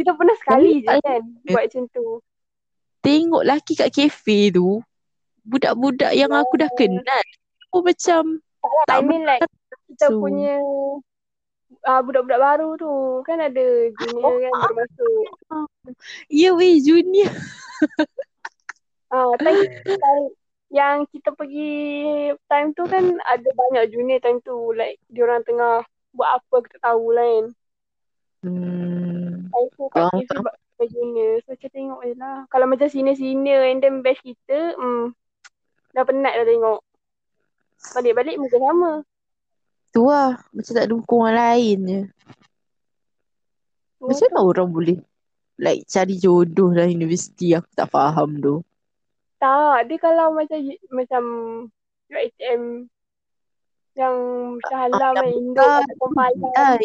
[0.00, 2.24] Kita pernah sekali je kan buat macam tu.
[3.04, 4.80] Tengok laki kat kafe tu.
[5.44, 7.24] Budak-budak yang aku dah kenal.
[7.68, 9.44] Aku macam Tak lah, Tak I mean like
[9.92, 10.16] kita so.
[10.16, 10.56] punya
[11.86, 12.92] uh, budak-budak baru tu
[13.24, 13.66] kan ada
[13.96, 15.24] junior kan baru masuk.
[16.28, 17.30] Ya weh junior.
[19.10, 20.26] Ah, time, time
[20.70, 25.82] yang kita pergi time tu kan ada banyak junior time tu like diorang tengah
[26.14, 27.46] buat apa kita tahu lah kan.
[28.46, 29.50] Hmm.
[29.50, 31.42] Time tu kat buat buat junior.
[31.44, 32.38] So macam tengok je lah.
[32.48, 35.12] Kalau macam senior-senior and then batch kita hmm,
[35.92, 36.80] dah penat dah tengok.
[37.98, 38.92] Balik-balik muka sama.
[39.90, 40.38] Tu lah.
[40.54, 42.02] Macam tak dukung orang lain je.
[44.00, 44.98] Macam mana orang boleh
[45.60, 48.64] like cari jodoh dalam universiti aku tak faham tu.
[49.36, 50.56] Tak, dia kalau macam
[50.92, 51.22] macam
[52.08, 52.88] UiTM
[53.96, 54.16] yang
[54.68, 56.52] Shah Alam yang Indo kat compiler.
[56.56, 56.76] Ah,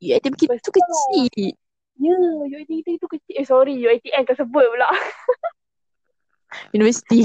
[0.00, 1.56] UiTM kita tu kecil.
[1.96, 2.16] Ya,
[2.52, 3.34] UiTM kita tu kecil.
[3.36, 4.88] Eh sorry, UiTM tersebut pula.
[6.76, 7.24] Universiti.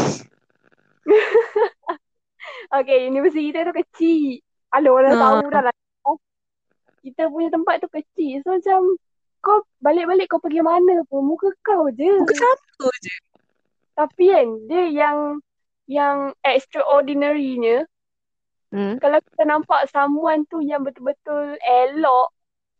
[2.73, 4.41] Okay, universiti kita tu kecil.
[4.73, 5.21] Alah orang Ha.
[5.21, 5.75] tahu dah lah.
[7.03, 8.41] Kita punya tempat tu kecil.
[8.41, 8.97] So macam
[9.43, 12.09] kau balik-balik kau pergi mana pun muka kau je.
[12.19, 13.13] Muka sama je.
[13.93, 15.17] Tapi kan dia yang
[15.85, 17.85] yang extraordinary-nya
[18.73, 18.97] Hmm.
[18.97, 22.33] kalau kita nampak someone tu yang betul-betul elok,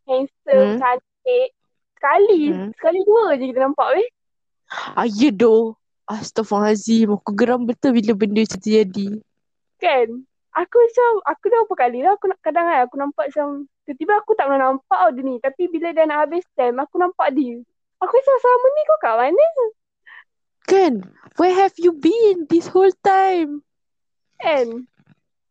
[0.10, 0.80] handsome, Hmm.
[0.82, 1.54] cantik,
[1.94, 2.74] sekali, Hmm.
[2.74, 4.10] sekali dua je kita nampak weh.
[4.98, 5.78] Ah, ya doh.
[6.10, 7.14] Astaghfirullahaladzim.
[7.14, 9.08] Aku geram betul bila benda macam tu jadi.
[9.78, 10.26] Kan?
[10.54, 14.32] Aku macam, aku dah berapa kali lah aku kadang kan aku nampak macam, tiba-tiba aku
[14.38, 15.36] tak pernah nampak tau dia ni.
[15.42, 17.58] Tapi bila dah nak habis time, aku nampak dia.
[17.98, 19.48] Aku macam sama ni kau kat mana?
[20.64, 20.94] Kan?
[21.42, 23.66] Where have you been this whole time?
[24.38, 24.86] Kan?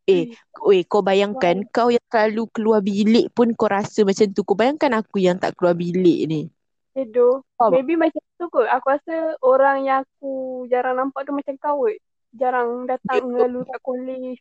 [0.07, 4.43] Eh, weh, kau bayangkan kau yang selalu keluar bilik pun kau rasa macam tu.
[4.43, 6.51] Kau bayangkan aku yang tak keluar bilik ni.
[6.93, 7.47] Edo.
[7.57, 7.73] Faham?
[7.73, 8.69] Maybe macam tu kot.
[8.69, 11.97] Aku rasa orang yang aku jarang nampak tu macam kau kot.
[12.35, 14.41] Jarang datang lalu kat college.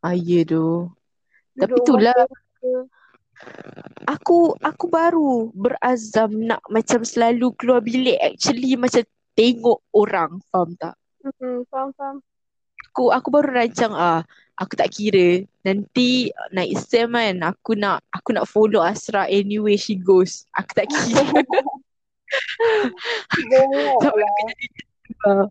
[0.00, 0.92] Ah, ya doh.
[1.56, 2.16] Tapi itulah.
[4.04, 10.40] Aku aku baru berazam nak macam selalu keluar bilik actually macam tengok orang.
[10.52, 10.94] Faham tak?
[11.24, 12.16] Hmm, faham, faham.
[12.92, 14.24] Aku aku baru rancang ah
[14.60, 19.96] aku tak kira nanti naik sem kan aku nak aku nak follow Asra anyway she
[19.96, 20.44] goes.
[20.52, 21.24] Aku tak kira.
[23.50, 24.06] Lah.
[25.26, 25.46] lah.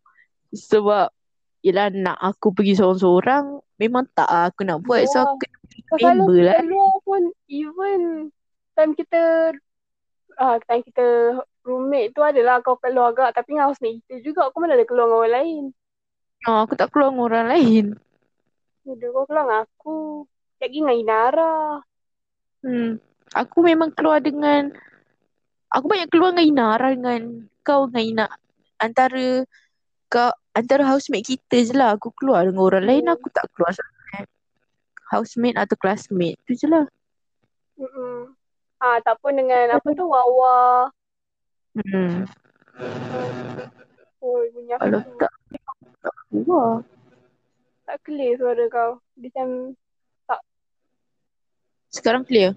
[0.55, 1.12] Sebab
[1.59, 5.23] Yelah nak aku pergi seorang-seorang Memang tak lah aku nak buat So Ya.
[5.23, 5.57] aku kena
[5.89, 8.01] Kau kalau member lah keluar pun even
[8.75, 9.51] time kita
[10.35, 14.59] ah time kita roommate tu adalah kau keluar agak tapi dengan housemate kita juga kau
[14.61, 15.63] mana ada keluar dengan orang lain.
[16.41, 17.85] no, Aku tak keluar dengan orang lain
[18.85, 19.97] Jadi kau keluar dengan aku.
[20.59, 21.55] Lagi dengan Inara.
[22.63, 22.91] hmm.
[23.29, 24.73] Aku memang keluar dengan
[25.69, 27.21] Aku banyak keluar dengan Inara Dengan
[27.61, 28.25] kau dengan Ina
[28.79, 29.45] Antara
[30.07, 33.05] kau Antara housemate kita je lah Aku keluar dengan orang lain.
[33.13, 34.25] Aku tak keluar sangat
[35.09, 36.85] Housemate atau classmate Tu je lah.
[38.79, 40.89] Ah tak pun dengan apa tu Wawa.
[41.79, 42.27] hmm.
[44.19, 45.31] Oh bunyi Kalau tak
[46.03, 46.71] Tak keluar
[47.88, 48.91] Tak clear suara kau.
[49.15, 49.47] Dia macam
[51.89, 52.53] Sekarang clear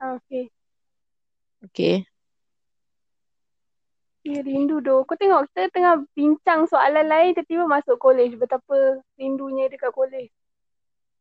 [0.00, 0.48] ah, okay.
[1.68, 2.08] Okay
[4.26, 5.06] Ya, rindu doh.
[5.06, 8.34] Kau tengok kita tengah bincang soalan lain tiba-tiba masuk college.
[8.34, 10.34] Betapa rindunya dekat college.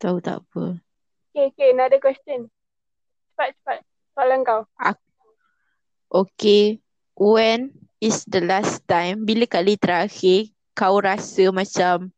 [0.01, 0.81] Tahu tak apa
[1.29, 1.69] Okay, okay.
[1.77, 2.49] Another question.
[3.29, 3.79] Cepat, cepat.
[4.17, 4.65] Soalan kau.
[6.09, 6.81] Okay,
[7.13, 12.09] when is the last time, bila kali terakhir kau rasa macam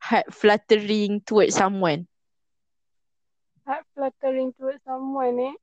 [0.00, 2.08] heart fluttering towards someone?
[3.68, 5.54] Heart fluttering towards someone eh.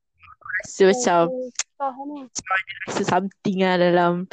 [0.60, 2.20] Rasa macam Oh, susah ni.
[2.88, 4.28] rasa something lah dalam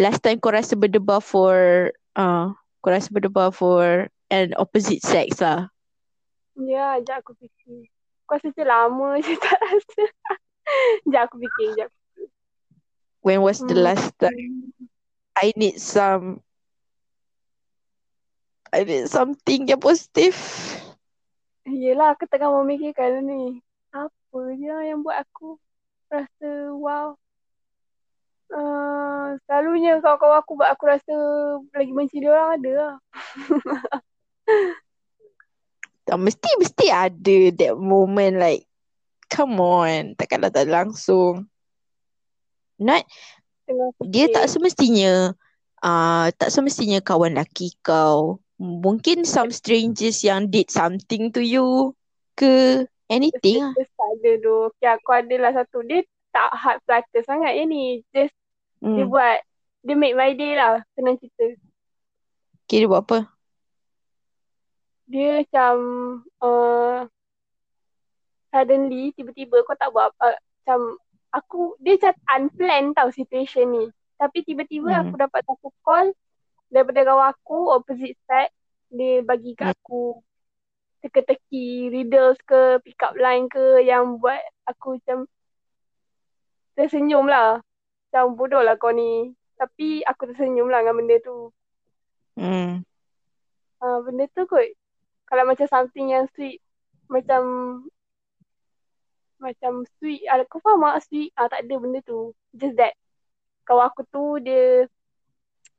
[0.00, 2.48] last time kau rasa berdebar for uh,
[2.80, 5.68] kau rasa berdebar for an opposite sex lah.
[6.56, 7.90] Ya, sekejap aku fikir.
[8.24, 10.02] Kau rasa macam lama je tak rasa.
[11.04, 11.90] sekejap aku fikir, sekejap.
[13.20, 13.84] When was the Hmm.
[13.84, 14.72] last time
[15.34, 16.40] I need some
[18.72, 20.34] I need something yang positif.
[21.64, 23.60] Yelah, aku tengah memikirkan ni.
[24.34, 25.62] Apa je yang buat aku
[26.10, 27.14] rasa wow.
[28.50, 31.14] Uh, selalunya kawan-kawan aku buat aku rasa
[31.70, 32.94] lagi benci dia orang ada lah.
[36.04, 38.66] Tak mesti mesti ada that moment like
[39.30, 41.46] come on takkanlah tak langsung.
[42.82, 43.06] Not
[44.02, 45.30] dia tak semestinya
[45.78, 48.42] uh, tak semestinya kawan lelaki kau.
[48.58, 51.94] Mungkin some strangers yang did something to you
[52.34, 53.72] ke anything lah.
[53.76, 54.56] Ada tu.
[54.74, 55.82] Okay, aku ada lah satu.
[55.84, 58.02] Dia tak hard flutter sangat yang ni.
[58.10, 58.34] Just
[58.84, 59.12] dia Hmm.
[59.12, 59.38] buat,
[59.80, 60.84] dia make my day lah.
[60.92, 61.56] Senang cerita.
[62.64, 63.18] Okay, dia buat apa?
[65.04, 65.74] Dia macam
[66.40, 67.04] uh,
[68.48, 70.36] suddenly tiba-tiba kau tak buat apa.
[70.36, 70.80] Macam
[71.30, 73.84] aku, dia macam unplanned tau situation ni.
[74.16, 75.00] Tapi tiba-tiba Hmm.
[75.08, 76.12] aku dapat satu call
[76.68, 78.52] daripada kawan aku opposite side.
[78.88, 79.80] Dia bagi kat Hmm.
[79.80, 80.00] aku
[81.04, 85.28] teka-teki riddles ke pick up line ke yang buat aku macam
[86.72, 87.60] tersenyum lah.
[88.08, 89.36] Macam bodoh lah kau ni.
[89.60, 91.52] Tapi aku tersenyum lah dengan benda tu.
[92.40, 92.80] Hmm.
[93.84, 94.64] Uh, benda tu kot.
[95.28, 96.64] Kalau macam something yang sweet.
[97.12, 97.42] Macam
[99.36, 100.24] macam sweet.
[100.32, 101.36] Ah, kau faham tak sweet?
[101.36, 102.32] Ah, tak ada benda tu.
[102.56, 102.96] Just that.
[103.68, 104.88] Kawan aku tu dia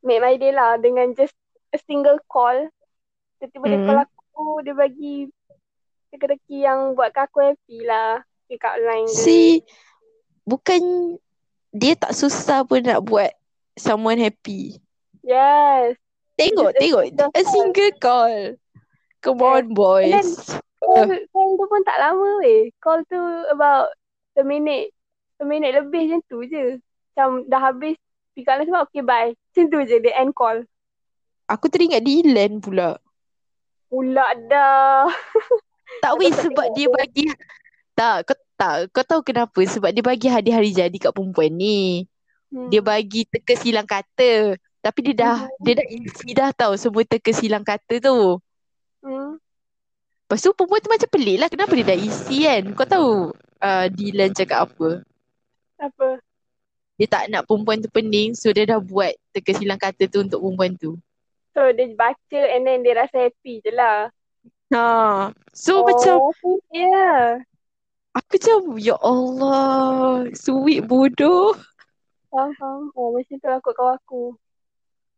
[0.06, 1.34] make my day lah dengan just
[1.74, 2.70] a single call.
[3.42, 3.88] Tiba-tiba dia Hmm.
[3.90, 4.15] call aku,
[4.64, 5.32] dia bagi
[6.12, 8.22] teka-teki yang buatkan aku happy lah.
[8.46, 9.18] Up line dia.
[9.18, 9.66] Si
[10.46, 10.82] bukan
[11.74, 13.34] dia tak susah pun nak buat
[13.74, 14.78] someone happy.
[15.26, 15.98] Yes.
[16.38, 17.04] Tengok, a tengok.
[17.10, 18.36] single A single call.
[19.26, 20.62] Come on, boys.
[20.78, 22.70] Call, call tu pun tak lama weh.
[22.78, 23.20] Call tu
[23.50, 23.90] about
[24.38, 24.94] seminit.
[25.42, 26.78] Seminit lebih macam tu je.
[27.12, 27.98] Macam dah habis
[28.38, 29.32] pick up line semua, okay bye.
[29.34, 30.64] Macam tu je, dia end call.
[31.50, 33.00] Aku teringat Dylan pula.
[33.96, 35.08] Pula dah.
[36.04, 37.32] Tak weh sebab dia bagi
[37.96, 42.04] tak kau tak kau tahu kenapa sebab dia bagi hadiah hari jadi kat perempuan ni.
[42.52, 42.68] Hmm.
[42.68, 44.60] Dia bagi teka silang kata.
[44.84, 45.64] Tapi dia dah Hmm.
[45.64, 48.44] dia dah isi dah tahu semua teka silang kata tu.
[49.00, 49.40] Hmm.
[50.28, 52.64] Lepas tu perempuan tu macam pelik lah kenapa dia dah isi kan.
[52.76, 53.10] Kau tahu
[53.64, 55.00] uh, Dylan cakap apa?
[55.80, 56.20] Apa?
[57.00, 60.44] Dia tak nak perempuan tu pening so dia dah buat teka silang kata tu untuk
[60.44, 61.00] perempuan tu.
[61.56, 64.12] So dia baca and then dia rasa happy je lah.
[64.76, 65.32] Ha.
[65.56, 67.40] So macam Oh, yeah.
[68.12, 71.56] aku macam ya Allah, sweet bodoh.
[72.28, 72.82] Faham, faham.
[72.92, 74.24] Oh, macam tu lah kot kawan aku.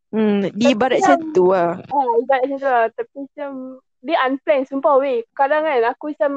[0.08, 1.71] Hmm, dia Tapi ibarat macam- macam tu lah.
[1.89, 2.86] Ah, ibarat macam tu lah.
[2.93, 3.50] Tapi macam
[3.97, 5.19] dia unplanned sumpah weh.
[5.34, 6.32] Kadang kan aku macam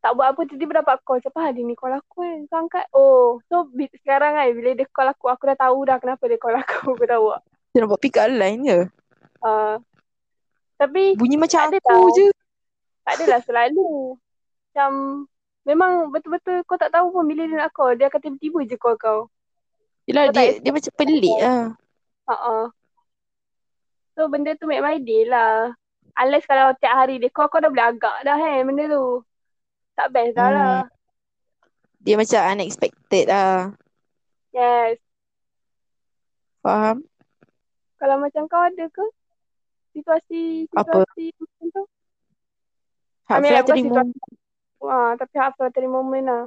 [0.00, 1.20] tak buat apa tiba-tiba dapat call.
[1.20, 2.38] Siapa hari ni call aku kan?
[2.48, 2.86] Kau angkat.
[2.96, 3.36] Oh.
[3.52, 6.56] So bi- sekarang kan bila dia call aku, aku dah tahu dah kenapa dia call
[6.56, 6.78] aku.
[6.96, 7.36] Aku tahu?
[7.70, 8.80] Dia nak buat pick up line ke?
[9.40, 9.76] Uh,
[10.76, 12.16] tapi Bunyi macam Tak aku tau.
[12.16, 12.26] je.
[13.04, 14.16] tak adalah selalu.
[14.70, 14.90] Macam
[15.64, 17.96] memang betul-betul kau tak tahu pun bila dia nak call.
[17.96, 19.28] Dia akan tiba-tiba je call kau.
[20.08, 21.62] Yelah Kau tak dia, expect dia macam pelik lah.
[22.26, 22.64] Uh-uh.
[24.16, 25.72] So benda tu make my day lah.
[26.16, 29.24] Unless kalau tiap hari dia call kau dah boleh agak dah kan benda tu.
[29.94, 30.56] Tak best dah Hmm.
[30.56, 30.78] lah.
[32.00, 33.76] Dia macam unexpected lah.
[34.50, 34.96] Yes.
[36.60, 37.04] Faham?
[37.96, 39.04] Kalau macam kau ada ke
[39.94, 41.02] situasi Apa?
[41.04, 41.84] situasi macam tu?
[43.30, 44.32] Hak I mean, flattering moment.
[44.80, 46.44] Wah, tapi hak flattering moment lah.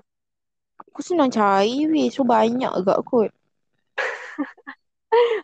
[0.92, 2.10] Aku senang cari weh.
[2.12, 3.32] So banyak agak kot.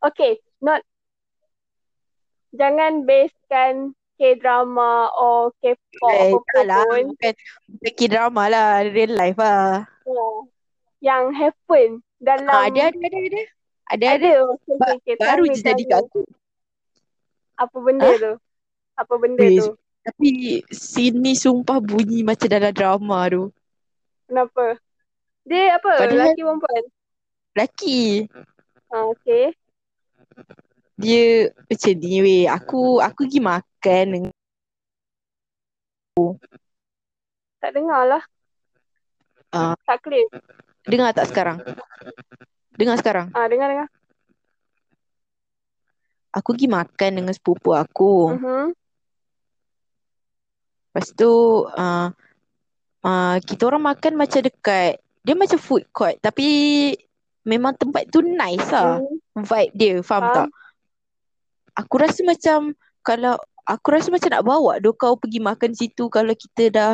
[0.02, 0.82] Okay, not
[2.58, 6.84] jangan basekan K-drama or K-pop Eh, tak lah.
[6.90, 7.34] pun Bukan,
[7.94, 8.84] K-drama lah.
[8.90, 9.86] Real life lah.
[10.10, 10.36] yeah,
[11.00, 13.44] yang happen dalam Ha, ada, ada, ada, ada.
[13.90, 14.06] Ada, ada.
[14.18, 14.32] ada.
[14.58, 15.16] Okay, Ba- okay.
[15.22, 16.22] Baru je jadi tell kat aku.
[17.60, 18.16] Apa benda Ha?
[18.16, 18.34] tu?
[18.96, 19.76] Apa benda Weh, tu?
[20.00, 20.30] Tapi
[20.72, 23.52] sini sumpah bunyi macam dalam drama tu.
[24.32, 24.80] Kenapa?
[25.44, 25.92] Dia apa?
[26.00, 26.84] Padahal- Lelaki perempuan?
[27.58, 28.02] Laki.
[28.90, 29.52] Ah, okay.
[30.96, 32.44] Dia macam ni weh.
[32.48, 34.32] Aku aku pergi makan dengan
[37.60, 38.24] Tak dengar lah.
[39.52, 39.76] Ah.
[39.84, 40.28] Tak clear.
[40.88, 41.60] Dengar tak sekarang?
[42.80, 43.28] Dengar sekarang?
[43.36, 43.88] Ah, dengar dengar.
[46.32, 48.34] Aku pergi makan dengan sepupu aku.
[48.34, 48.66] Mhm.
[50.90, 51.32] Lepas tu
[51.66, 52.08] uh,
[53.02, 56.48] uh, kita orang makan macam dekat dia macam food court tapi
[57.44, 58.98] memang tempat tu nice lah
[59.30, 59.46] Hmm.
[59.46, 60.36] vibe dia faham, Faham.
[60.36, 60.48] tak
[61.78, 62.60] aku rasa macam
[63.00, 66.94] kalau aku rasa macam nak bawa do kau pergi makan situ kalau kita dah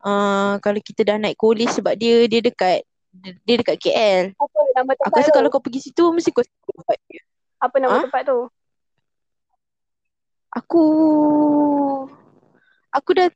[0.00, 4.58] uh, kalau kita dah naik college sebab dia dia dekat dia, dia dekat KL Apa
[4.74, 5.36] nama tempat aku rasa tu?
[5.36, 7.22] kalau kau pergi situ mesti kau vibe dia
[7.58, 8.02] Apa nama Ha?
[8.02, 8.38] tempat tu?
[10.56, 10.84] Aku
[12.88, 13.28] aku dah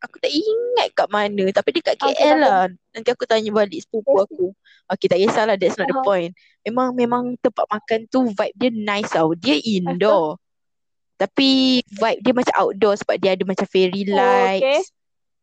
[0.00, 2.64] aku tak ingat kat mana tapi dekat Okay, KL tak lah.
[2.96, 4.46] Nanti aku tanya balik sepupu aku.
[4.86, 6.04] Okay tak kisahlah that's not the Aha.
[6.04, 6.32] point.
[6.64, 9.36] Memang memang tempat makan tu vibe dia nice tau.
[9.36, 10.40] Dia indoor.
[11.20, 14.16] Tapi vibe dia macam outdoor sebab dia ada macam fairy Oh, okay.
[14.16, 14.92] lights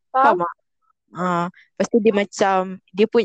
[0.09, 0.37] Faham?
[0.37, 0.53] faham tak?
[1.13, 2.57] Ha, lepas tu dia macam
[2.89, 3.21] dia pun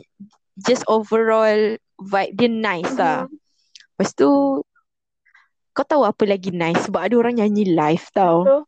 [0.56, 1.60] just overall
[1.96, 3.24] vibe dia nice lah.
[3.24, 3.36] Mhm.
[3.96, 4.28] lepas tu
[5.78, 8.66] kau tahu apa lagi nice sebab ada orang nyanyi live tau So,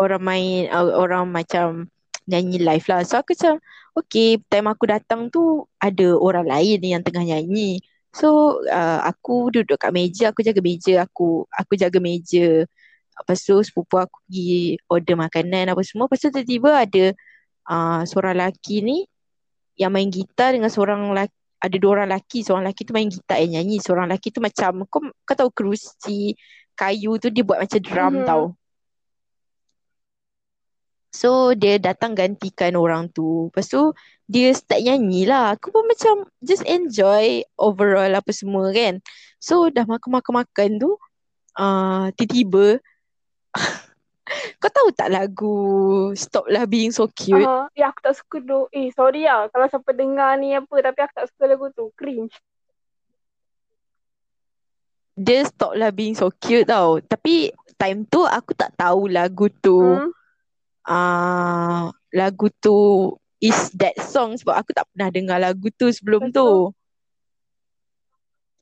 [0.00, 1.92] orang main orang macam
[2.24, 3.04] nyanyi live lah.
[3.04, 3.60] So aku macam
[3.96, 7.80] okay time aku datang tu ada orang lain yang tengah nyanyi.
[8.14, 12.64] So uh, aku duduk kat meja, aku jaga meja, aku aku jaga meja.
[13.14, 16.06] Lepas tu sepupu aku pergi order makanan apa semua.
[16.08, 17.04] Lepas tu tiba-tiba ada
[17.70, 18.98] uh, seorang lelaki ni
[19.78, 21.34] yang main gitar dengan seorang lelaki
[21.64, 24.84] ada dua orang lelaki, seorang lelaki tu main gitar yang nyanyi, seorang lelaki tu macam
[24.84, 26.36] kau kau tahu kerusi
[26.76, 28.26] kayu tu dia buat macam drum Mhm.
[28.28, 28.44] tau.
[31.14, 33.48] So dia datang gantikan orang tu.
[33.48, 33.94] Lepas tu
[34.26, 35.54] dia start nyanyi lah.
[35.54, 38.98] Aku pun macam just enjoy overall apa semua kan.
[39.38, 40.98] So dah makan-makan-makan tu
[41.54, 42.82] uh, tiba-tiba
[44.56, 45.56] kau tahu tak lagu
[46.16, 47.44] Stop Lah Being So Cute?
[47.44, 47.68] Aha.
[47.76, 48.60] Ya, aku tak suka tu.
[48.72, 49.52] Eh, sorry lah.
[49.52, 50.74] Kalau siapa dengar ni apa.
[50.80, 51.92] Tapi aku tak suka lagu tu.
[51.92, 52.32] Cringe.
[55.14, 57.04] Dia Stop Lah Being So Cute tau.
[57.04, 59.80] Tapi time tu aku tak tahu lagu tu.
[59.80, 60.10] Hmm.
[60.88, 63.10] uh, lagu tu
[63.44, 66.32] is that song sebab aku tak pernah dengar lagu tu sebelum Betul.
[66.32, 66.52] tu.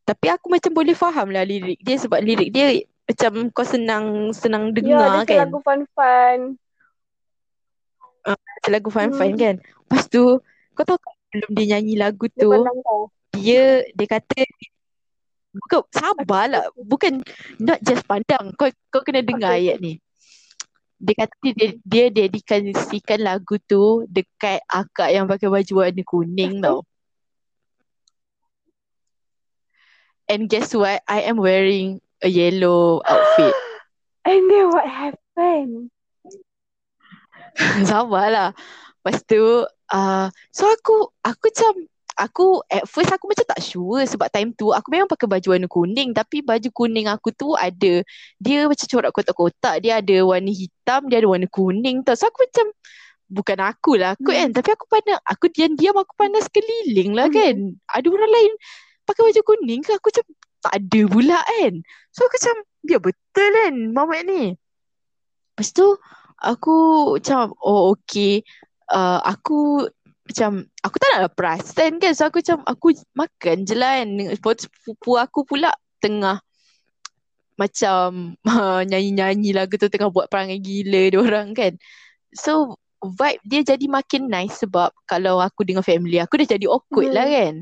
[0.02, 4.72] Tapi aku macam boleh faham lah lirik dia sebab lirik dia macam kau senang senang
[4.76, 5.38] Ya, dengar dia macam kan.
[5.42, 6.38] lagu fun-fun.
[8.22, 9.40] Macam lagu fun-fun Hmm.
[9.40, 9.54] kan.
[9.58, 10.22] Lepas tu
[10.72, 12.50] kau tahu tak sebelum dia nyanyi lagu Dia tu
[12.86, 13.02] kau.
[13.34, 14.40] dia dia kata
[15.52, 17.20] bukan sabarlah bukan
[17.60, 19.60] not just pandang kau kau kena dengar Okay.
[19.60, 19.98] ayat ni.
[21.02, 26.86] Dia kata dia, dia dedikasikan lagu tu dekat akak yang pakai baju warna kuning tau.
[30.28, 31.02] And guess what?
[31.10, 33.54] I am wearing a yellow outfit.
[34.28, 35.90] And then what happened?
[37.90, 38.54] Sabarlah.
[39.02, 41.74] Lepas tu, uh, so aku, aku macam,
[42.12, 45.64] aku at first aku macam tak sure sebab time tu aku memang pakai baju warna
[45.64, 48.04] kuning tapi baju kuning aku tu ada,
[48.38, 52.14] dia macam corak kotak-kotak, dia ada warna hitam, dia ada warna kuning tau.
[52.14, 52.70] So aku macam,
[53.32, 54.54] bukan aku lah aku kan, Hmm.
[54.54, 57.34] tapi aku pandang, aku diam-diam aku pandang sekeliling lah Hmm.
[57.34, 57.56] kan.
[57.90, 58.52] Ada orang lain
[59.02, 60.26] pakai baju kuning ke aku macam
[60.62, 61.72] tak ada pula kan.
[62.14, 62.56] So aku macam,
[62.86, 64.42] dia betul kan Mamat ni.
[65.52, 65.86] Lepas tu
[66.42, 66.76] aku
[67.18, 68.42] macam oh okay
[68.90, 69.86] uh, aku
[70.26, 74.52] macam aku tak nak perasan kan so aku macam aku makan je lah kan Lepas
[74.58, 75.70] tu sepupu aku pula
[76.02, 76.42] tengah
[77.54, 81.72] macam uh, nyanyi-nyanyi lagu tu tengah buat perangai gila dia orang kan
[82.34, 87.10] so vibe dia jadi makin nice sebab kalau aku dengan family aku dah jadi awkward
[87.10, 87.16] Hmm.
[87.18, 87.54] lah kan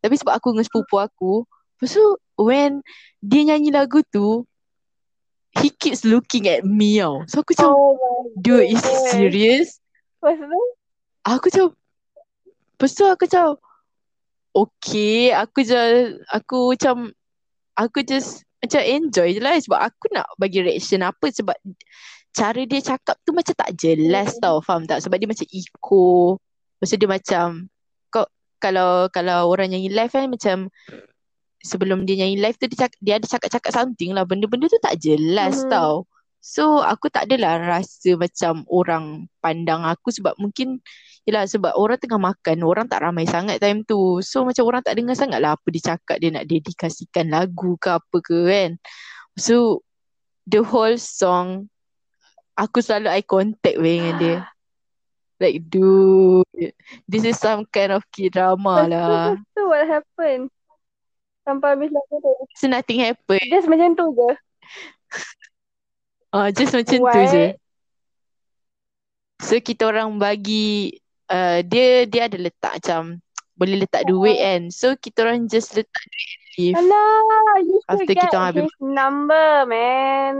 [0.00, 1.32] tapi sebab aku dengan sepupu aku
[1.80, 2.04] lepas tu
[2.36, 2.84] when
[3.24, 4.44] dia nyanyi lagu tu
[5.58, 7.26] he keeps looking at me tau.
[7.26, 9.82] So aku macam Oh dude is he serious?
[10.22, 10.62] Lepas tu?
[11.26, 11.66] Aku macam
[12.76, 13.46] Lepas tu aku macam
[14.54, 16.96] Okay Aku just Aku macam
[17.76, 21.56] Aku just Macam enjoy je lah Sebab aku nak bagi reaction apa Sebab
[22.30, 25.02] Cara dia cakap tu Macam tak jelas tau Faham tak?
[25.02, 26.38] Sebab dia macam eco.
[26.78, 27.46] Lepas tu dia macam
[28.08, 28.24] Kau
[28.62, 30.70] Kalau Kalau orang nyanyi live kan Macam
[31.60, 34.96] Sebelum dia nyanyi live tu Dia, cak, dia ada cakap-cakap something lah Benda-benda tu tak
[34.96, 35.70] jelas Mhm.
[35.72, 36.08] tau
[36.40, 40.80] So aku tak adalah rasa macam orang pandang aku sebab mungkin
[41.28, 44.24] Yelah sebab orang tengah makan, orang tak ramai sangat time tu.
[44.24, 47.92] So macam orang tak dengar sangat lah apa dia cakap dia nak dedikasikan lagu ke
[47.92, 48.70] apa ke kan.
[49.36, 49.84] So
[50.48, 51.68] the whole song
[52.56, 54.38] aku selalu eye contact dengan dia.
[55.40, 56.44] Like dude,
[57.08, 59.24] this is some kind of K-drama tu, lah.
[59.56, 60.52] tu what happened?
[61.50, 62.30] Sampai habis lagu tu.
[62.54, 63.42] So nothing happen.
[63.50, 64.30] Just macam tu je.
[66.30, 67.34] Ah, just macam tu What?
[67.34, 67.44] je.
[69.42, 70.94] So kita orang bagi
[71.26, 73.18] uh, dia dia ada letak macam
[73.58, 74.70] boleh letak duit kan.
[74.70, 76.76] So kita orang just letak duit and leave.
[76.78, 80.34] Alah, you After kita orang habis number, man.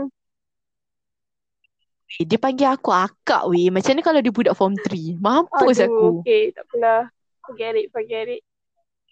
[2.19, 3.67] Eh, Dia panggil aku akak weh.
[3.67, 5.19] Macam ni kalau dia budak form 3.
[5.19, 6.07] Mampus Aduh, aku.
[6.23, 6.51] okay.
[6.55, 7.01] Tak apalah.
[7.47, 8.41] Forget it, forget it.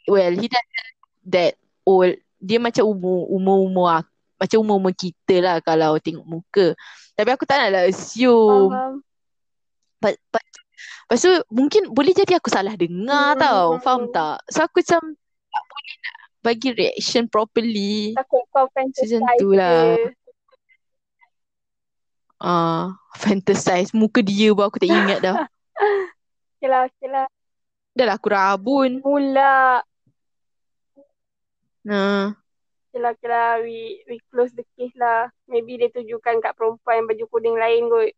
[0.08, 0.88] Well, he doesn't
[1.30, 1.54] that
[1.90, 2.14] old.
[2.38, 4.14] Dia macam umur umur-umur aku.
[4.40, 6.68] Macam umur-umur kita lah kalau tengok muka.
[7.18, 8.72] Tapi aku tak nak lah assume.
[8.72, 8.94] Faham.
[10.00, 10.46] But, but,
[11.12, 13.66] lepas tu mungkin boleh jadi aku salah dengar Hmm, tau.
[13.84, 14.40] Faham tak?
[14.48, 15.02] So aku macam
[15.50, 18.16] tak boleh nak bagi reaction properly.
[18.16, 20.00] Takut kau fantasize Macam tu lah.
[22.40, 25.36] Ah, fantasize muka dia pun aku tak ingat dah.
[26.60, 27.24] Okay lah, okay lah.
[27.96, 29.00] Dah lah aku rabun.
[29.00, 29.80] Pula.
[31.84, 32.36] Nah,
[32.90, 33.50] Okay lah, okay lah.
[33.62, 35.30] We, we close the case lah.
[35.46, 38.12] Maybe dia tujukan kat perempuan baju kuning lain kot.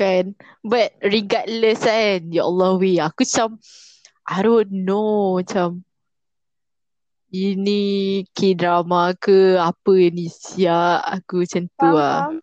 [0.00, 0.32] kan.
[0.64, 3.60] But regardless kan, ya Allah weh, aku macam
[4.24, 5.84] I don't know macam
[7.30, 12.18] ini K-drama ke apa ni siap aku macam tu Faham, lah.
[12.26, 12.34] faham.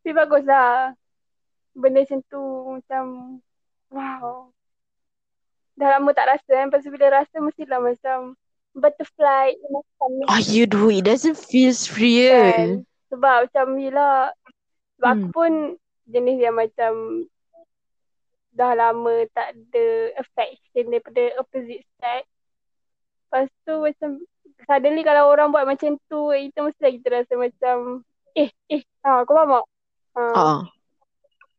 [0.00, 0.96] Tapi bagus lah.
[1.76, 2.42] Benda macam tu
[2.80, 3.04] macam
[3.92, 4.50] wow.
[5.78, 6.66] Dah lama tak rasa kan.
[6.68, 8.34] Lepas bila rasa mestilah macam
[8.74, 9.54] butterfly.
[9.70, 11.94] Macam Oh you do, it doesn't feel kan.
[11.96, 12.70] real.
[13.08, 14.34] Sebab macam bila
[14.98, 15.34] sebab aku Hmm.
[15.34, 15.52] pun
[16.10, 16.92] jenis yang macam
[18.58, 19.86] dah lama tak ada
[20.18, 22.26] affection daripada opposite sex.
[23.28, 24.10] Lepas tu macam
[24.66, 28.02] suddenly kalau orang buat macam tu, kita mesti kita rasa macam
[28.34, 29.66] eh, eh, ha, kau faham tak?
[30.18, 30.22] Ha.
[30.34, 30.60] Ah.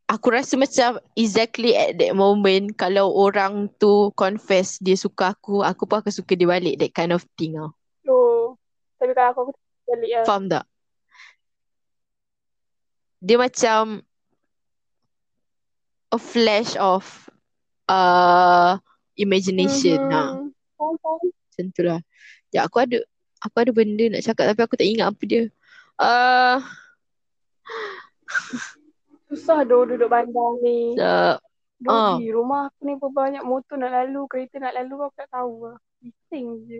[0.10, 5.86] Aku rasa macam exactly at that moment kalau orang tu confess dia suka aku, aku
[5.86, 7.70] pun akan suka dia balik that kind of thing ah.
[8.10, 8.58] Oh.
[8.98, 10.26] Tapi kalau aku, aku balik lah.
[10.26, 10.66] Faham tak?
[13.22, 14.02] Dia macam
[16.10, 17.06] a flash of
[17.86, 18.82] uh,
[19.14, 20.02] imagination.
[20.10, 20.50] Mm-hmm.
[20.50, 21.22] Ha, faham.
[21.22, 22.00] macam tu lah.
[22.50, 22.98] Ya, aku ada
[23.46, 25.44] aku ada benda nak cakap tapi aku tak ingat apa dia.
[26.02, 26.58] Uh,
[29.30, 30.98] Susah doh duduk bandar ni.
[30.98, 31.38] uh,
[31.80, 32.18] Doh ah.
[32.20, 35.54] di rumah aku ni pun banyak motor nak lalu, kereta nak lalu aku tak tahu
[35.70, 35.78] lah.
[36.02, 36.80] Bising je.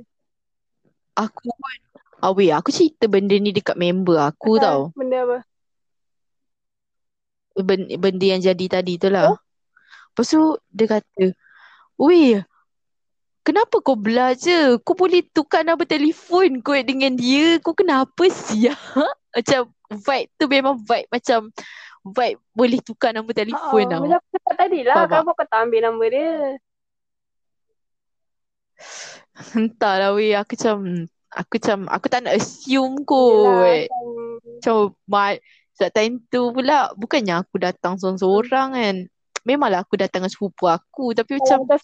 [1.14, 1.76] aku pun
[2.20, 4.82] ah, weh, aku cerita benda ni dekat member aku Pasal tau.
[4.98, 5.38] Benda apa?
[7.60, 9.36] Ben, benda yang jadi tadi tu lah.
[9.36, 9.40] Oh?
[10.12, 10.42] Lepas tu
[10.74, 11.26] dia kata,
[12.00, 12.40] Weh,
[13.44, 14.80] kenapa kau belajar?
[14.84, 17.60] Kau boleh tukar nombor telefon kau dengan dia.
[17.60, 18.80] Kau kenapa siap?
[19.36, 21.50] Macam vibe tu memang vibe macam
[22.04, 24.02] vibe boleh tukar nombor telefon Ha, tau.
[24.04, 24.96] macam aku cakap tadi lah.
[25.06, 26.32] Kenapa kau tak ambil nombor dia?
[29.56, 30.78] Entahlah weh, aku macam
[31.30, 33.88] aku macam aku tak nak assume kot.
[33.88, 34.06] macam
[34.60, 34.78] Macam
[35.08, 35.40] mat
[35.80, 38.96] sebab time tu pula bukannya aku datang seorang-seorang kan.
[39.48, 41.80] Memanglah aku datang dengan sepupu aku tapi kalau macam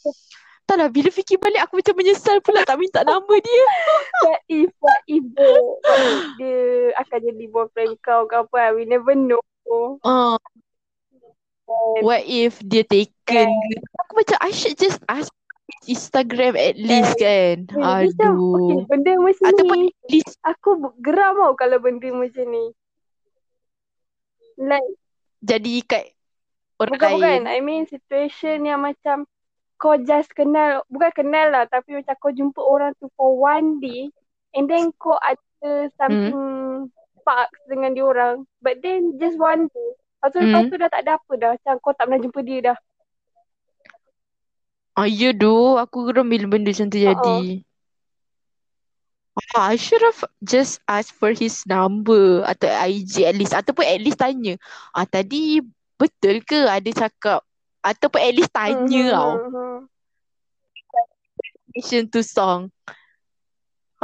[0.66, 3.63] tak lah bila fikir balik aku macam menyesal pula tak minta nama dia.
[4.26, 6.59] what if, what if dia, what if dia
[7.05, 8.74] akan jadi boyfriend kau ke apa?
[8.74, 9.45] We never know.
[10.05, 10.38] Ah,
[11.66, 13.78] And, what if dia taken ke?
[14.05, 15.34] Aku macam I should just ask
[15.89, 17.66] Instagram at least kan.
[17.66, 18.86] eh, dia macam, okay, Aduh.
[18.86, 20.70] benda macam Ataupun ni, at least aku
[21.01, 22.66] geram tau kalau benda macam ni.
[24.55, 24.91] Like,
[25.41, 26.05] jadi kat
[26.78, 27.22] orang bukan, bukan.
[27.22, 27.43] lain.
[27.49, 29.26] I mean situation yang macam
[29.76, 34.07] kau just kenal, bukan kenal lah, tapi macam kau jumpa orang tu for one day
[34.55, 36.88] and then kau ada something
[37.26, 38.46] sparks dengan dia orang.
[38.62, 39.90] But then just one day.
[40.22, 40.70] Lepas tu, lepas Hmm.
[40.70, 41.52] tu dah tak ada apa dah.
[41.58, 42.78] Macam kau tak pernah jumpa dia dah.
[44.96, 47.10] Ah, ya doh, aku geram bila benda macam tu Uh-uh.
[47.12, 47.66] jadi.
[49.52, 54.00] Ah, I should have just asked for his number atau IG at least ataupun at
[54.00, 54.56] least tanya.
[54.96, 55.60] Ah tadi
[56.00, 57.44] betul ke ada cakap
[57.84, 59.32] ataupun at least tanya Hmm, tau.
[59.36, 59.78] hmm, hmm.
[61.76, 62.72] Listen to song.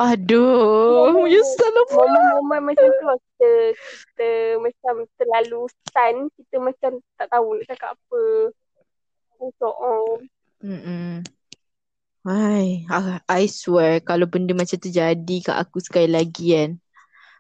[0.02, 1.14] Aduh, Yeah.
[1.14, 2.10] menyesal lah pula.
[2.10, 6.16] Momen-momen macam tu lah kita, kita macam terlalu stun.
[6.34, 6.92] Kita macam
[7.22, 8.24] tak tahu nak cakap apa.
[9.62, 10.18] So, oh.
[10.66, 11.22] Mm-mm.
[12.22, 16.72] Hai, I, I swear kalau benda macam tu jadi kat aku sekali lagi kan.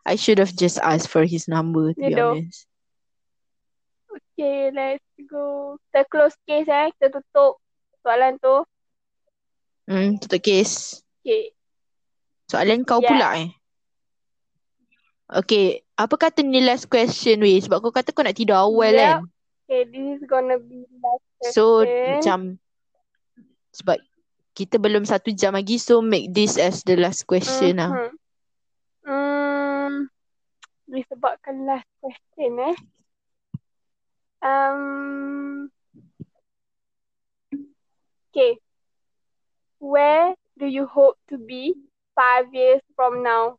[0.05, 2.33] I should have just asked for his number to You be know.
[2.37, 2.65] honest.
[4.09, 5.77] Okay, let's go.
[5.89, 6.89] Kita close case eh.
[6.97, 7.61] Kita tutup
[8.01, 8.65] soalan tu.
[9.85, 11.05] Hmm, tutup case.
[11.21, 11.53] Okay.
[12.51, 13.07] Soalan kau Yeah.
[13.07, 13.49] pula eh.
[15.31, 17.55] Okay, apa kata ni last question weh?
[17.63, 18.99] Sebab kau kata kau nak tidur awal Yep.
[18.99, 19.15] kan?
[19.63, 21.55] Okay, this is gonna be last question.
[21.55, 22.39] So macam
[23.71, 24.03] sebab
[24.51, 27.87] kita belum satu jam lagi so make this as the last question lah.
[27.87, 28.11] Mhm.
[29.07, 29.95] Hmm.
[30.91, 32.75] Disebabkan last question eh.
[34.43, 35.71] Um.
[38.35, 38.59] Okay.
[39.79, 41.79] Where do you hope to be
[42.15, 43.55] five years from now?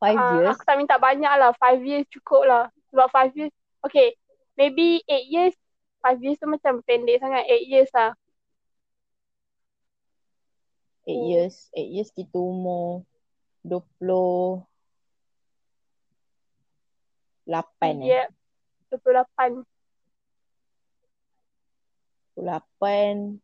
[0.00, 0.52] Five Ah, years.
[0.52, 1.56] aku tak minta banyak lah.
[1.56, 2.64] Five years cukup lah.
[2.92, 4.12] Sebab five years, okay.
[4.54, 5.54] Maybe eight years.
[6.04, 7.48] Five years tu macam pendek sangat.
[7.48, 8.12] Eight years lah.
[11.08, 11.28] Eight Hmm.
[11.32, 11.56] years.
[11.72, 13.08] Eight years kita umur
[13.64, 14.64] 28
[18.04, 18.08] eh.
[18.12, 18.28] Yeah.
[18.92, 19.64] 28.
[22.36, 23.43] 28.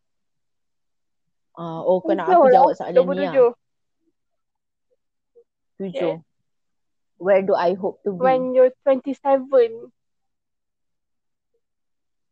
[1.59, 3.35] Ah, oh kau nak aku jawab soalan ni lah.
[3.35, 3.55] 27.
[5.81, 6.15] Tujuh.
[7.21, 8.21] Where do I hope to be?
[8.21, 9.93] When you're 27.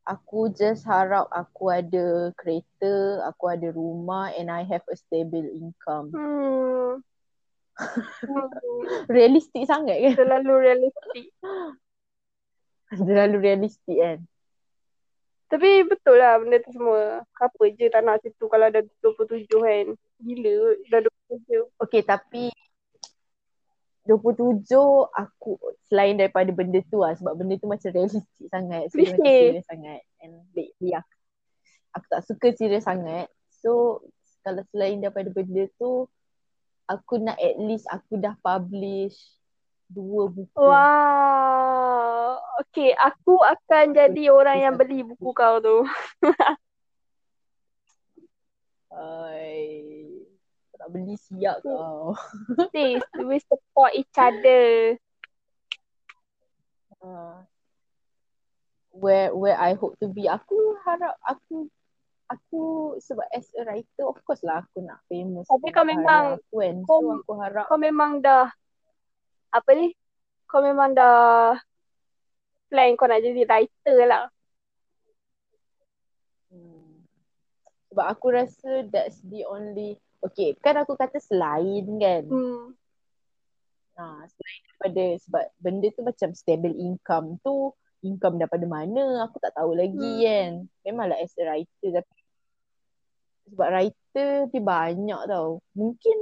[0.09, 6.09] Aku just harap aku ada kereta, aku ada rumah and I have a stable income.
[6.17, 7.05] Hmm.
[8.25, 8.49] hmm.
[9.17, 10.15] Realistik sangat kan?
[10.17, 11.27] Terlalu realistik.
[12.89, 14.19] Terlalu realistik kan?
[15.49, 17.25] Tapi betul lah benda tu semua.
[17.25, 19.87] Apa je tak nak situ kalau dah 27 kan.
[20.21, 20.55] Gila
[20.93, 21.01] dah
[21.33, 21.85] 27.
[21.89, 22.53] Okay tapi
[24.09, 24.73] 27
[25.13, 28.89] aku selain daripada benda tu lah sebab benda tu macam realistik sangat.
[28.89, 30.01] So macam serius sangat.
[30.25, 31.15] And lately aku,
[31.93, 33.29] aku tak suka serius sangat.
[33.61, 34.01] So
[34.45, 36.09] kalau selain daripada benda tu
[36.89, 39.17] aku nak at least aku dah publish
[39.89, 40.53] dua buku.
[40.55, 42.37] Wow.
[42.69, 45.85] Okay, aku akan jadi orang yang beli buku kau tu.
[48.89, 50.09] Ay,
[50.75, 52.17] tak beli siap kau.
[52.73, 54.97] Please, we support each other.
[56.99, 57.47] Uh,
[58.91, 60.27] where where I hope to be.
[60.27, 61.71] Aku harap aku
[62.29, 62.63] aku
[63.01, 65.47] sebab as a writer of course lah aku nak famous.
[65.47, 66.77] Tapi kau memang- aku kan.
[66.85, 68.51] So kau- aku harap Kau memang dah,
[69.49, 69.93] apa ni?
[70.49, 71.57] Kau memang dah
[72.69, 74.25] plan kau nak jadi writer lah.
[76.53, 77.05] hmm,
[77.93, 82.27] sebab aku rasa that's the only Okay, kan aku kata selain kan.
[82.27, 82.75] Hmm.
[83.95, 87.71] Ha, selain daripada sebab benda tu macam stable income tu
[88.03, 90.23] income daripada mana aku tak tahu lagi Hmm.
[90.27, 90.51] kan.
[90.83, 92.19] Memanglah as a writer tapi
[93.49, 95.63] sebab writer dia banyak tau.
[95.79, 96.19] Mungkin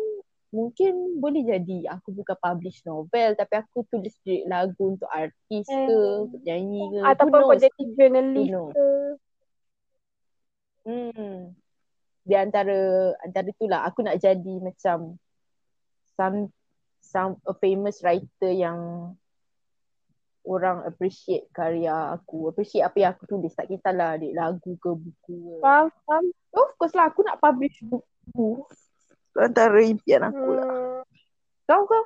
[0.57, 5.93] mungkin boleh jadi aku bukan publish novel tapi aku tulis lirik lagu untuk artis ke,
[5.93, 6.25] Hmm.
[6.25, 6.99] untuk nyanyi ke.
[7.05, 8.89] Ataupun kau jadi journalist ke.
[10.89, 11.53] Hmm.
[12.25, 15.21] Dia antara antara tu lah aku nak jadi macam
[16.17, 16.49] some
[17.05, 19.13] some a famous writer yang
[20.47, 22.49] orang appreciate karya aku.
[22.49, 23.53] Appreciate apa yang aku tulis.
[23.53, 25.61] Tak kisahlah adik lagu ke buku ke.
[25.61, 25.91] Faham?
[26.07, 26.25] Faham?
[26.55, 28.63] Of course lah aku nak publish buku.
[29.37, 30.65] Tu antara impian aku lah.
[30.65, 31.05] Hmm.
[31.69, 32.05] Kau kau?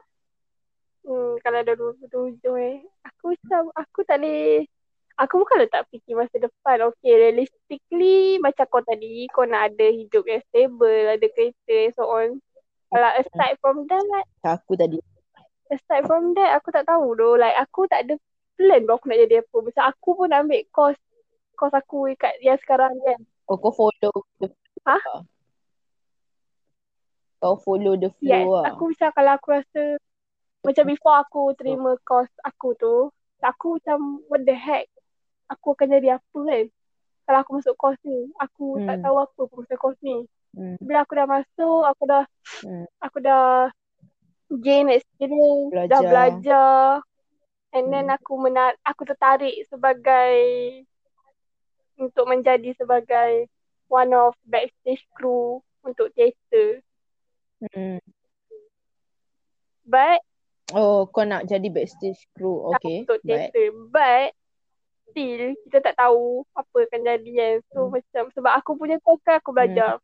[1.07, 2.83] Hmm, kalau ada 27 eh.
[3.07, 4.67] Aku macam, aku tak boleh.
[5.15, 6.91] Aku bukan letak fikir masa depan.
[6.91, 12.11] Okay, realistically macam kau tadi, kau nak ada hidup yang stable, ada kereta and so
[12.11, 12.43] on.
[12.91, 14.99] Kalau aside from that, aku tadi.
[15.71, 17.39] aside from that, aku tak tahu doh.
[17.39, 18.19] Like, aku tak ada
[18.59, 19.57] plan pun aku nak jadi apa.
[19.63, 21.01] Macam aku pun ambil course,
[21.55, 23.23] course aku kat yang sekarang kan.
[23.47, 24.27] Oh kau follow
[24.83, 24.99] Ha?
[27.41, 28.65] Kau follow the flow Yes, lah.
[28.77, 29.83] aku macam kalau aku rasa,
[30.61, 33.09] macam before aku terima course aku tu,
[33.41, 34.85] aku macam, what the heck?
[35.49, 36.65] Aku akan jadi apa kan?
[37.25, 39.05] Kalau aku masuk course ni, aku tak Hmm.
[39.09, 40.29] tahu apa pun pasal course ni.
[40.53, 40.77] Hmm.
[40.85, 42.25] Bila aku dah masuk, aku dah
[42.61, 42.85] Hmm.
[43.01, 43.73] aku dah
[44.61, 47.01] gain experience, dah Belajar.
[47.73, 48.19] And then Hmm.
[48.21, 50.35] aku menar aku tertarik sebagai
[51.97, 53.47] untuk menjadi sebagai
[53.87, 56.83] one of backstage crew untuk teater.
[57.61, 58.01] Hmm.
[59.85, 60.21] But
[60.71, 62.63] Oh kau nak jadi backstage crew.
[62.79, 63.03] Okay.
[63.03, 63.51] untuk Baik.
[63.51, 63.69] teater.
[63.91, 64.29] But
[65.11, 67.55] still kita tak tahu apa akan jadi kan.
[67.75, 67.99] So Hmm.
[67.99, 69.99] macam sebab aku punya course kan aku belajar.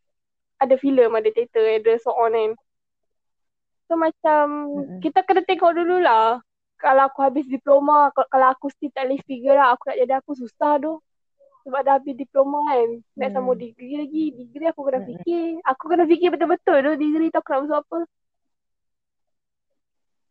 [0.59, 2.51] Ada filem, ada teater, ada so on kan.
[3.87, 4.45] So macam
[4.83, 4.99] Mm-mm.
[4.99, 6.43] kita kena tengok dulu lah.
[6.77, 10.31] Kalau aku habis diploma, kalau- aku still tak boleh figure out aku nak jadi apa,
[10.35, 10.99] susah tu.
[11.67, 12.89] Sebab dah habis diploma kan.
[13.19, 13.35] Nak Hmm.
[13.35, 14.25] sambung degree lagi.
[14.39, 15.19] Degree aku kena Mm-mm.
[15.19, 15.59] fikir.
[15.67, 17.99] Aku kena fikir betul-betul tu degree tu aku nak masuk apa.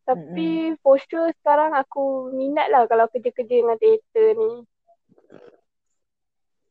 [0.05, 4.51] Tapi for sure sekarang aku minat lah kalau kerja-kerja dengan teater ni.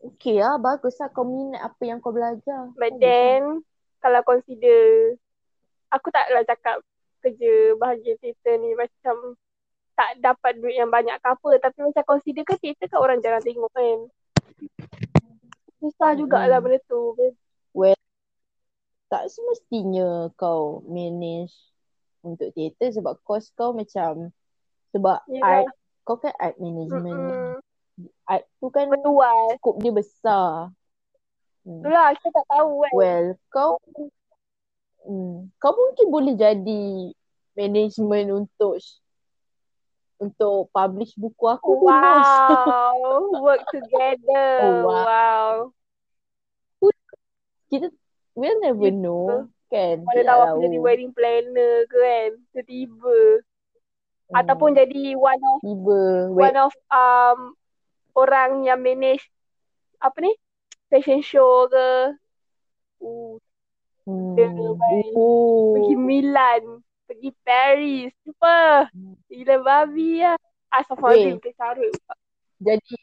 [0.04, 2.68] Okay lah, bagus lah kau minat apa yang kau belajar.
[2.76, 3.64] But Bagus then,
[4.04, 5.16] kalau consider,
[5.88, 6.76] aku taklah cakap
[7.24, 9.34] kerja bahagian teater ni macam
[9.96, 11.50] tak dapat duit yang banyak ke apa.
[11.58, 13.98] Tapi macam consider kan teater kan orang jarang tengok kan.
[15.80, 17.12] Susah jugalah benda tu.
[17.76, 17.98] Well,
[19.12, 21.52] tak semestinya kau manage
[22.24, 24.32] untuk teater sebab course kau macam
[24.96, 25.68] sebab Yelah.
[25.68, 25.68] art
[26.06, 27.12] kau kan art management.
[27.12, 27.60] Mm-mm.
[28.26, 29.60] Art tu kan Berluas.
[29.60, 30.72] skop dia besar.
[31.62, 31.80] Hmm.
[31.84, 32.92] Itulah kita tak tahu kan.
[32.96, 33.70] Well, kau
[35.04, 36.84] hmm, kau mungkin boleh jadi
[37.54, 38.80] management untuk
[40.24, 44.50] untuk publish buku aku Wow, work together.
[44.64, 45.04] Oh, wow.
[45.04, 45.54] wow.
[47.68, 47.90] kita
[48.38, 49.02] we'll never Gitu.
[49.02, 52.30] know kan Mana tahu aku jadi wedding planner ke kan.
[52.54, 53.18] Tiba-tiba.
[54.30, 54.38] Hmm.
[54.38, 57.58] Ataupun jadi one of tiba one of um
[58.14, 59.26] orang yang manage
[59.98, 60.32] apa ni?
[60.92, 62.14] Fashion show ke.
[63.02, 63.36] Uh,
[64.06, 64.36] hmm.
[64.38, 65.74] dia oh.
[65.74, 68.10] pergi Milan, pergi Paris.
[68.22, 68.88] Super.
[68.90, 69.14] Hmm.
[69.28, 70.36] Gila babi lah.
[70.68, 71.42] Astaghfirullahaladzim, Weh.
[71.42, 71.94] tercarut.
[72.58, 72.94] jadi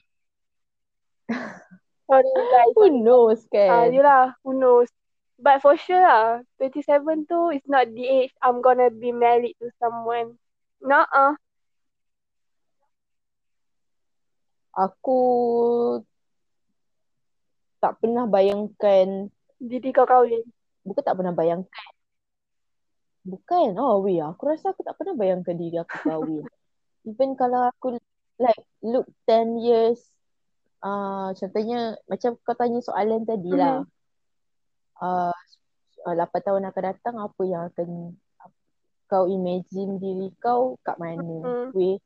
[2.11, 2.73] Sorry guys.
[2.75, 4.91] who knows Ah, kan yelah, who knows.
[5.39, 9.71] But for sure lah, 27 tu is not the age I'm gonna be married to
[9.79, 10.35] someone.
[10.83, 11.07] Nah,
[14.75, 15.19] aku
[17.79, 20.45] tak pernah bayangkan jadi kau kahwin.
[20.81, 21.89] bukan tak pernah bayangkan
[23.25, 23.77] bukan.
[23.77, 24.21] Oh weh.
[24.21, 26.45] Aku rasa aku tak pernah bayangkan diri aku kahwin.
[27.09, 27.97] Even kalau aku
[28.37, 30.01] like look 10 years
[30.85, 33.85] uh, contohnya macam kau tanya soalan tadi lah.
[35.01, 35.33] Uh,
[36.05, 37.89] 8 tahun akan datang apa yang akan
[39.05, 41.41] kau imagine diri kau kat mana?
[41.41, 41.69] Hmm.
[41.73, 41.97] weh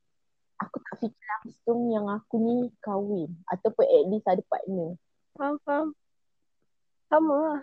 [0.59, 3.31] aku tak fikir langsung yang aku ni kahwin.
[3.51, 4.95] Ataupun at least ada partner.
[5.35, 5.87] Faham, faham.
[7.11, 7.59] Sama lah.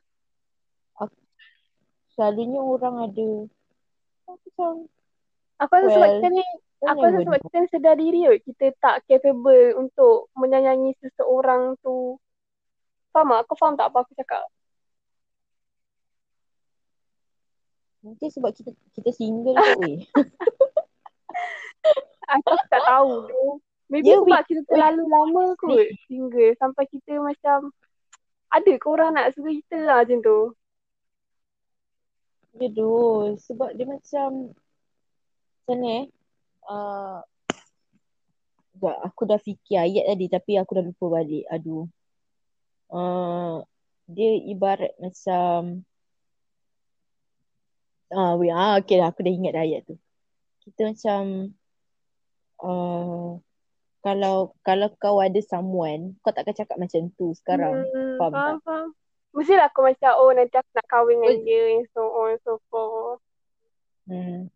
[2.15, 3.29] Selalunya orang ada
[4.29, 4.87] macam
[5.63, 6.45] Aku rasa sebab Well, kita ni,
[6.83, 8.39] aku rasa sebab kita sedar diri kot.
[8.51, 12.19] Kita tak capable untuk menyayangi seseorang tu.
[13.15, 13.47] Faham tak?
[13.47, 14.43] Kau faham tak apa aku cakap?
[18.03, 20.03] Mungkin sebab kita kita single kot weh.
[22.35, 23.43] Aku tak tahu tu.
[23.93, 26.51] Maybe Ya, sebab kita terlalu lama kot single.
[26.59, 27.71] Sampai kita macam,
[28.51, 30.51] ada ke orang nak suka kita lah macam tu?
[32.57, 33.37] Doh.
[33.37, 34.53] Sebab dia macam
[35.63, 36.05] macam ni eh.
[36.63, 37.21] Uh,
[38.83, 41.47] sekejap, aku dah fikir ayat tadi tapi aku dah lupa balik.
[41.51, 41.87] Aduh.
[42.93, 43.65] Uh,
[44.11, 45.87] dia ibarat macam
[48.13, 49.97] Ah, wait, ah, okay lah, aku dah ingat dah ayat tu.
[50.69, 51.49] Kita macam
[52.61, 53.41] uh,
[54.05, 57.89] kalau kalau kau ada someone, kau takkan cakap macam tu sekarang.
[57.89, 58.89] Hmm, faham faham, faham.
[59.33, 61.43] Mestilah aku macam, oh nanti aku nak kahwin dengan Oh.
[61.43, 63.21] dia and so on and so forth.
[64.05, 64.53] Hmm.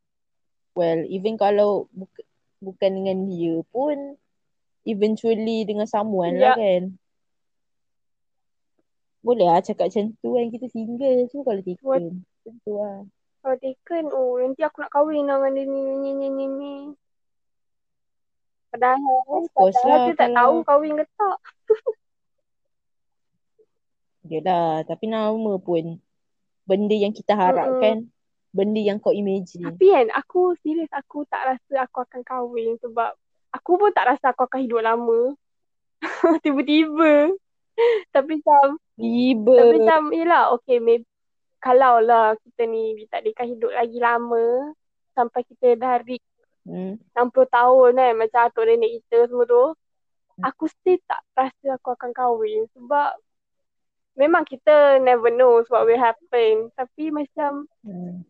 [0.73, 2.21] Well, even kalau buka,
[2.61, 4.21] bukan dengan dia pun
[4.85, 6.53] eventually dengan someone Ya.
[6.53, 6.83] lah kan.
[9.21, 12.03] Boleh lah cakap macam tu kan kita single tu kalau taken.
[12.45, 13.01] Tentu lah.
[13.41, 16.75] Kalau taken, oh nanti aku nak kahwin lah dengan dia ni, ni, ni, ni, ni.
[18.69, 21.39] Padahal, Of course padahal lah, dia tak tahu kalau- kahwin ke tak.
[24.27, 25.99] Yelah, tapi nama pun
[26.67, 28.11] benda yang kita harapkan,
[28.51, 29.71] benda yang kau imagine.
[29.71, 33.15] Tapi kan, aku serius aku tak rasa aku akan kahwin sebab
[33.55, 35.35] aku pun tak rasa aku akan hidup lama.
[36.45, 37.33] Tiba-tiba.
[38.11, 39.57] Tapi macam, Tiba.
[39.57, 41.07] tapi macam, yelah, okay, maybe,
[41.61, 44.73] kalau lah kita ni ditakdirkan hidup lagi lama,
[45.17, 46.25] sampai kita dah reach
[46.67, 46.99] Hmm.
[47.15, 49.65] 60 tahun kan, macam atuk nenek kita semua tu,
[50.43, 53.15] aku still tak rasa aku akan kahwin sebab
[54.17, 56.73] memang kita never know what will happen.
[56.75, 58.25] Tapi macam Hmm.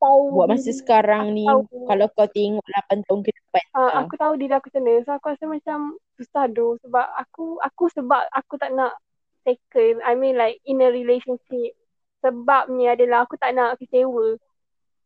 [0.00, 1.84] tahu Buat masa sekarang aku ni, tahu.
[1.84, 5.00] kalau kau tengok 8 tahun ke depan, ah, aku tahu diri aku macam mana.
[5.04, 5.78] So aku rasa macam
[6.16, 8.96] susah doh sebab aku aku sebab aku tak nak
[9.44, 10.00] taken.
[10.00, 11.76] I mean like in a relationship.
[12.24, 14.40] Sebabnya adalah aku tak nak kecewa.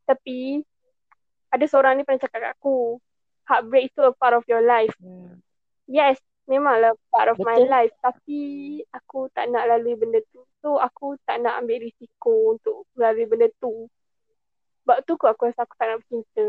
[0.07, 0.63] Tapi
[1.51, 2.99] ada seorang ni pernah cakap kat aku,
[3.51, 4.95] heartbreak itu a part of your life.
[5.03, 5.43] hmm.
[5.91, 7.71] Yes, memanglah part of my Betul.
[7.73, 7.95] life.
[8.01, 8.41] Tapi
[8.93, 10.45] aku tak nak lalui benda tu.
[10.61, 13.89] So aku tak nak ambil risiko untuk melalui benda tu.
[14.85, 16.47] Sebab tu aku rasa aku tak nak bercinta.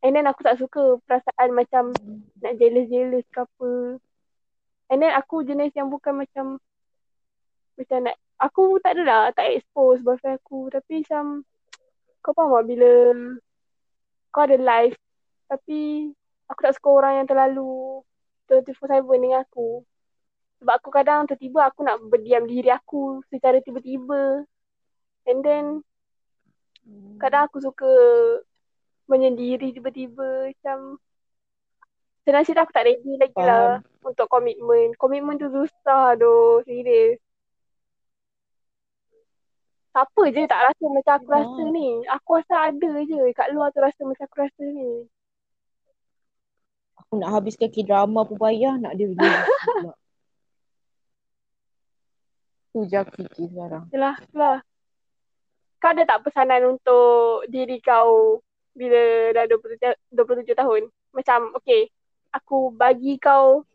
[0.00, 1.92] And then aku tak suka perasaan macam
[2.40, 4.00] nak jealous-jealous ke apa.
[4.90, 6.56] And then aku jenis yang bukan macam
[7.76, 11.44] macam nak aku tak adalah tak expose boyfriend aku tapi macam
[12.20, 12.92] kau faham tak bila
[14.32, 14.96] kau ada life
[15.48, 16.12] tapi
[16.48, 18.04] aku tak suka orang yang terlalu
[18.50, 19.86] 24/7 dengan aku.
[20.60, 24.44] Sebab aku kadang tiba-tiba aku nak berdiam diri aku secara tiba-tiba.
[25.24, 25.64] And then
[27.22, 27.92] kadang aku suka
[29.06, 30.98] menyendiri tiba-tiba macam
[32.26, 34.92] senang cerita aku tak ready lagi lah untuk komitmen.
[35.00, 37.16] Komitmen tu susah doh, serius.
[39.90, 41.88] Siapa je tak rasa macam aku rasa ni.
[42.06, 45.08] Aku rasa ada je kat luar tu rasa macam aku rasa ni.
[47.10, 49.42] Aku nak habiskan K-drama pun payah nak dia pula.
[52.70, 53.90] Tu je aku fikir sekarang.
[53.90, 54.62] Yelah, lah.
[55.82, 58.38] Kau ada tak pesanan untuk diri kau
[58.78, 60.86] bila dah 27, 27 tahun?
[61.10, 61.90] Macam, okay,
[62.30, 63.66] aku bagi kau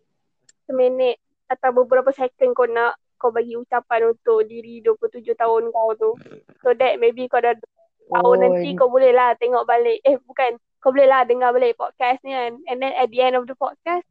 [0.64, 1.20] seminit
[1.52, 6.16] atau beberapa second kau nak kau bagi ucapan untuk diri 27 tahun kau tu.
[6.64, 7.68] So that maybe kau dah tahun
[8.16, 10.00] Oh, nanti kau boleh lah tengok balik.
[10.08, 10.56] Eh bukan,
[10.86, 12.62] kau boleh lah dengar balik podcast ni kan.
[12.70, 14.06] And then at the end of the podcast,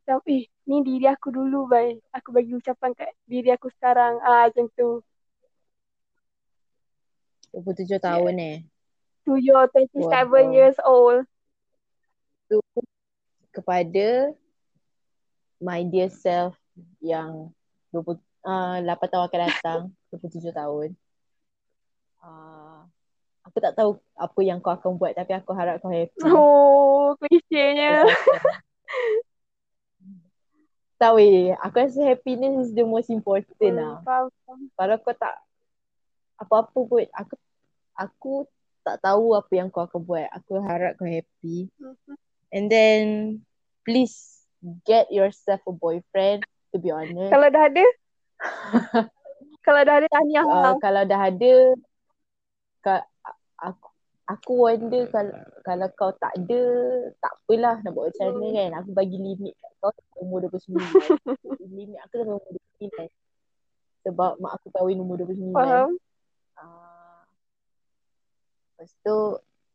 [0.00, 2.00] macam eh ni diri aku dulu bye.
[2.16, 4.16] Aku bagi ucapan kat diri aku sekarang.
[4.24, 5.04] Ah macam tu.
[7.52, 8.56] 27 tahun eh.
[9.28, 10.48] To your 27 Wow.
[10.48, 11.28] years old.
[12.48, 12.56] Tu
[13.52, 14.32] kepada
[15.60, 16.56] my dear self
[17.04, 17.52] yang
[17.92, 18.16] 20
[18.48, 20.88] uh, 8 tahun akan datang, 27 tahun.
[22.24, 22.88] Uh,
[23.48, 26.20] aku tak tahu apa yang kau akan buat tapi aku harap kau happy.
[26.28, 28.04] Oh, klisenya.
[30.98, 34.02] Tahu eh, aku rasa happiness is the most important lah.
[34.02, 34.60] Hmm, faham.
[34.74, 35.38] Kalau kau tak
[36.42, 37.34] apa-apa pun, aku
[37.94, 38.32] aku
[38.82, 40.26] tak tahu apa yang kau akan buat.
[40.42, 41.70] Aku harap kau happy.
[41.78, 42.14] Mhm.
[42.50, 43.02] And then
[43.86, 44.42] please
[44.82, 46.42] get yourself a boyfriend
[46.74, 47.30] to be honest.
[47.30, 47.86] Kalau dah ada?
[49.68, 50.74] Kalau dah ada tahniah uh, lah.
[50.80, 51.52] kalau dah ada
[52.80, 53.04] ka,
[53.58, 53.88] aku
[54.28, 55.32] aku wonder kalau
[55.64, 56.60] kalau kau tak ada
[57.16, 58.70] tak apalah nak buat macam mana kan.
[58.84, 60.76] Aku bagi limit kat kau sampai umur 29
[61.72, 62.52] limit aku sampai umur
[62.82, 65.90] 29 sebab mak aku kahwin umur 29 Faham?
[66.60, 67.22] uh,
[68.76, 69.18] lepas tu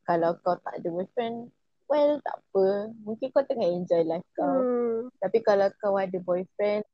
[0.05, 1.49] kalau kau tak ada boyfriend
[1.89, 2.93] well tak apa.
[3.03, 4.45] Mungkin kau tengah enjoy life kau.
[4.45, 5.09] Hmm.
[5.17, 6.85] tapi kalau kau ada boyfriend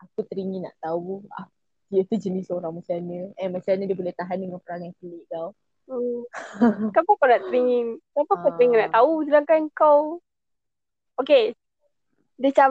[0.00, 1.46] aku teringin nak tahu ah,
[1.92, 3.30] dia tu jenis orang macam mana.
[3.38, 5.54] Eh macam mana dia boleh tahan dengan perangai kulit kau
[5.90, 6.22] Hmm.
[6.94, 7.86] Kenapa kau nak teringin?
[8.14, 10.00] Kenapa kau teringin nak tahu sedangkan kau
[11.18, 11.52] Okay.
[12.38, 12.70] Dia macam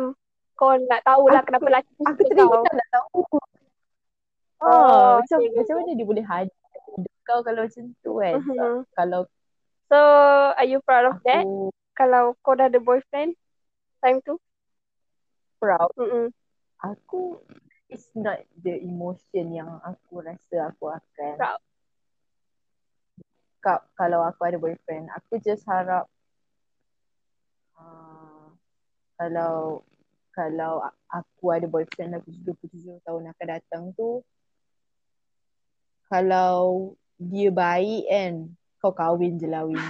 [0.56, 2.64] kau nak tahu lah Aku- kenapa lelaki aku suka teringin kau.
[2.74, 3.20] nak tahu
[4.60, 6.56] Oh, oh, macam okay, macam mana dia boleh hadir
[6.96, 8.76] hidup kau kalau macam tu kan Mhm.
[8.92, 9.22] kalau
[9.88, 9.98] So,
[10.54, 11.42] are you proud of that?
[11.42, 13.36] aku Kalau kau dah ada boyfriend
[14.00, 14.36] time tu?
[15.60, 16.32] proud Mm-mm.
[16.80, 17.36] aku
[17.88, 21.60] it's not the emotion yang aku rasa aku akan Proud.
[23.60, 26.08] Ka- kalau aku ada boyfriend aku just harap
[27.76, 28.48] uh,
[29.20, 29.84] kalau
[30.32, 30.80] kalau
[31.12, 34.24] aku ada boyfriend aku 27 tahun akan datang tu
[36.08, 38.34] kalau dia baik kan
[38.80, 39.76] kau kahwin je lah Win.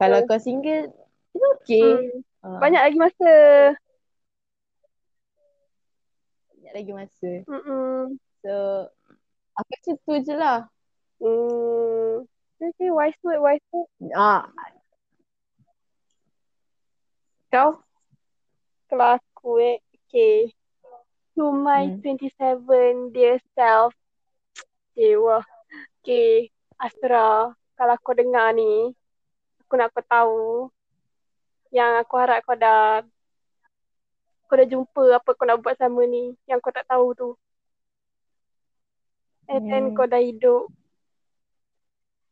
[0.00, 0.88] Kalau kau single
[1.30, 2.24] it's okay Hmm.
[2.46, 3.32] Uh, Banyak lagi masa.
[6.56, 8.16] banyak lagi masa Mm-mm.
[8.40, 8.54] so
[9.56, 10.58] aku macam tu je lah
[11.16, 12.28] Hmm.
[12.60, 13.88] Okay, wise word, wise word.
[14.12, 14.44] ah
[17.48, 17.80] kau
[18.86, 20.52] Kalau aku eh, okay.
[21.34, 22.04] To my Hmm.
[22.04, 23.96] 27 dear self.
[24.92, 25.42] Okay, wah.
[26.00, 27.50] Okay, Asra.
[27.76, 28.92] Kalau kau dengar ni,
[29.64, 30.44] aku nak kau tahu
[31.74, 33.02] yang aku harap kau dah
[34.46, 37.28] kau dah jumpa apa kau nak buat sama ni yang kau tak tahu tu.
[39.46, 40.66] And then kau dah hidup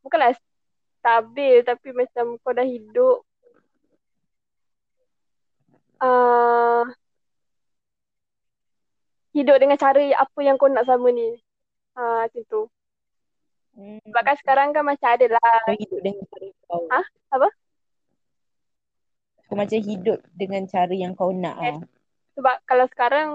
[0.05, 0.37] bukanlah
[1.01, 3.25] stabil tapi macam kau dah hidup
[6.03, 6.85] uh,
[9.35, 11.35] hidup dengan cara apa yang kau nak sama ni.
[11.95, 12.63] Ha, macam tu.
[13.75, 13.99] Hmm.
[14.07, 15.59] Sebab kan sekarang kan macam ada lah.
[15.67, 16.83] Kau hidup dengan cara kau.
[16.91, 17.01] Ha?
[17.35, 17.49] Apa?
[19.51, 21.75] Kau macam hidup dengan cara yang kau nak Yes.
[21.75, 21.83] ah.
[22.35, 23.29] Sebab kalau sekarang,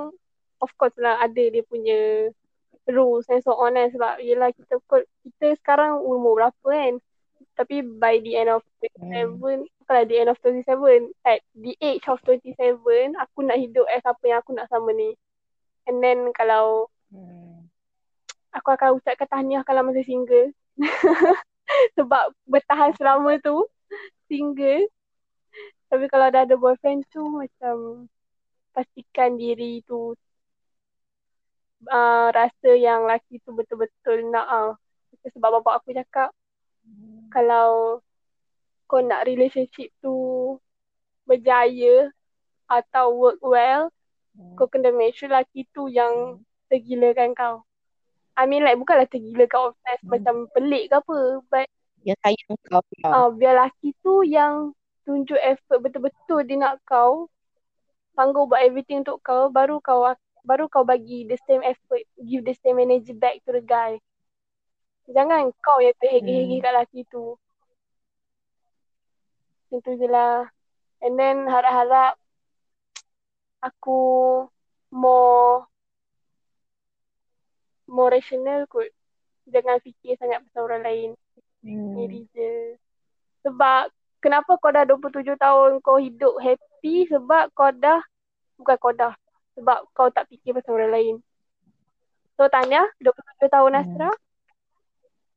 [0.60, 2.32] of course lah ada dia punya
[2.90, 3.90] rules and so on kan.
[3.94, 4.82] Sebab yelah kita,
[5.26, 6.94] kita sekarang umur berapa kan.
[7.56, 8.64] Tapi by the end of
[9.04, 12.56] 27, bukanlah the end of 27, at the age of 27,
[13.16, 15.16] aku nak hidup as apa yang aku nak sama ni.
[15.88, 17.66] And then kalau Hmm.
[18.54, 20.54] aku akan ucapkan tahniah kalau masih single.
[21.98, 23.66] Sebab bertahan selama tu
[24.30, 24.86] single.
[25.90, 28.06] Tapi kalau dah ada boyfriend tu macam
[28.78, 30.14] pastikan diri tu
[31.86, 34.72] uh, rasa yang laki tu betul-betul nak ah.
[35.24, 36.32] Sebab bapak aku cakap
[37.30, 38.00] kalau
[38.86, 40.58] kau nak relationship tu
[41.24, 42.10] berjaya
[42.66, 43.94] atau work well,
[44.30, 44.56] Hmm.
[44.56, 46.40] kau kena make sure laki tu yang
[46.72, 47.56] tergilakan kau.
[48.40, 50.16] I mean like bukanlah tergila kau obsessed Hmm.
[50.16, 51.20] macam pelik ke apa.
[51.52, 51.68] But
[52.08, 53.12] Yang sayang kau lah.
[53.12, 54.72] uh, biar laki tu yang
[55.04, 57.28] tunjuk effort betul-betul dia nak kau.
[58.16, 59.52] Sanggup buat everything untuk kau.
[59.52, 60.08] Baru kau
[60.46, 62.04] baru kau bagi the same effort.
[62.20, 64.00] Give the same energy back to the guy.
[65.10, 66.64] Jangan kau yang terhege-hege Hmm.
[66.64, 67.34] kat laki tu.
[69.70, 70.50] Macam tu je lah.
[71.02, 72.20] And then harap-harap
[73.60, 74.00] aku
[74.94, 75.66] more
[77.90, 78.90] more rational kot.
[79.50, 81.10] Jangan fikir sangat pasal orang lain.
[81.66, 81.98] Hmm.
[81.98, 82.78] Diri je.
[83.46, 83.90] Sebab
[84.22, 88.04] kenapa kau dah 27 tahun kau hidup happy sebab kau dah
[88.60, 89.16] bukan kau dah
[89.54, 91.16] sebab kau tak fikir pasal orang lain.
[92.36, 93.82] So tanya 27 tahun Hmm.
[93.84, 94.12] Asra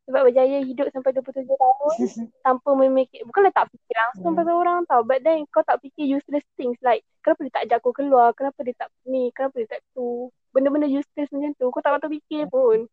[0.03, 1.95] sebab berjaya hidup sampai 27 tahun
[2.47, 4.39] tanpa memikir bukanlah tak fikir langsung Hmm.
[4.39, 7.77] pasal orang tau but then kau tak fikir useless things like kenapa dia tak ajak
[7.79, 11.79] aku keluar kenapa dia tak ni kenapa dia tak tu benda-benda useless macam tu kau
[11.79, 12.91] tak patut fikir pun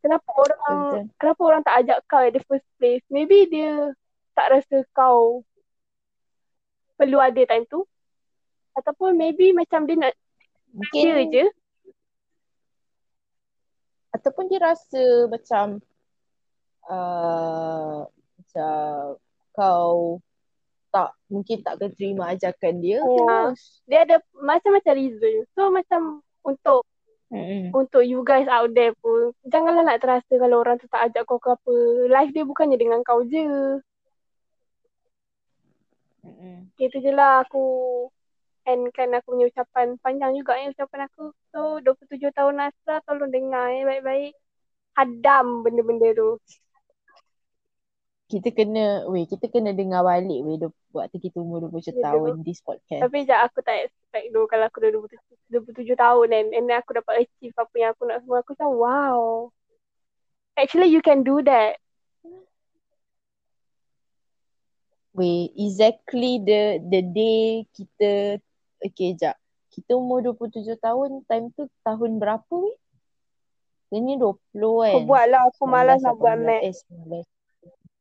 [0.00, 1.02] kenapa orang Betul.
[1.16, 3.96] kenapa orang tak ajak kau at the first place maybe dia
[4.32, 5.40] tak rasa kau
[6.96, 7.84] perlu ada time tu
[8.78, 10.14] ataupun maybe macam dia nak
[10.70, 11.44] Mungkin dia je
[14.10, 15.78] ataupun dia rasa macam
[16.90, 19.16] uh, macam
[19.54, 20.18] kau
[20.90, 22.98] tak mungkin tak akan terima ajakan dia.
[22.98, 23.86] Knows?
[23.86, 26.82] dia ada macam-macam reason so macam untuk
[27.30, 27.70] Mm-mm.
[27.70, 31.38] untuk you guys out there pun janganlah nak terasa kalau orang tu tak ajak kau
[31.38, 31.74] ke apa
[32.10, 33.78] life dia bukannya dengan kau je
[36.26, 36.74] Mm-mm.
[36.74, 37.62] itu je lah aku
[38.72, 41.34] endkan aku punya ucapan panjang juga ya ucapan aku.
[41.50, 44.32] So 27 tahun Nasra tolong dengar eh baik-baik.
[44.96, 46.38] Hadam benda-benda tu.
[48.30, 50.54] Kita kena, weh, kita kena dengar balik weh
[50.94, 53.02] waktu kita umur 27 Ya, tahun this podcast.
[53.02, 56.94] tapi sekejap aku tak expect tu kalau aku dah 27, 27 tahun and then aku
[56.94, 58.38] dapat achieve apa yang aku nak semua.
[58.46, 59.20] Aku macam wow.
[60.54, 61.74] Actually you can do that.
[65.10, 68.38] Weh, exactly the the day kita
[68.84, 69.36] okay, jap.
[69.70, 72.76] Kita umur 27 tahun, time tu tahun berapa weh?
[73.90, 74.94] Dia ni 20 kan?
[74.94, 77.26] kau buat lah aku malas nak buat 18, math Eh, 19.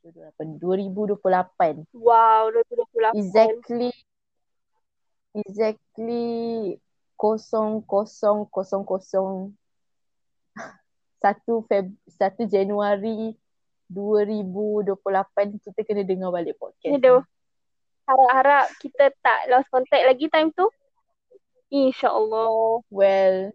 [0.00, 1.88] 26, 27, 28.
[1.88, 1.88] 2028.
[1.96, 3.90] wow 2028 Exactly.
[5.32, 6.76] Exactly.
[7.16, 9.56] Kosong, kosong, kosong, kosong.
[11.22, 13.30] Satu Feb, satu Januari
[13.86, 16.98] 2028 kita kena dengar balik podcast.
[16.98, 17.16] Tu.
[18.02, 20.66] Harap-harap kita tak lost contact lagi time tu.
[21.70, 22.82] InsyaAllah.
[22.90, 23.54] Well,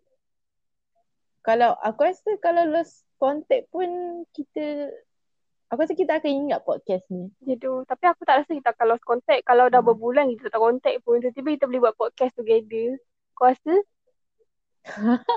[1.43, 3.87] kalau aku rasa kalau lost contact pun
[4.31, 4.93] kita
[5.67, 7.27] aku rasa kita akan ingat podcast ni.
[7.43, 7.73] Tu.
[7.83, 9.43] Tapi aku tak rasa kita akan lost contact.
[9.43, 9.91] Kalau dah Hmm.
[9.91, 11.19] berbulan kita tak contact pun.
[11.19, 12.95] Tiba-tiba kita boleh buat podcast together.
[13.35, 13.73] Kau rasa?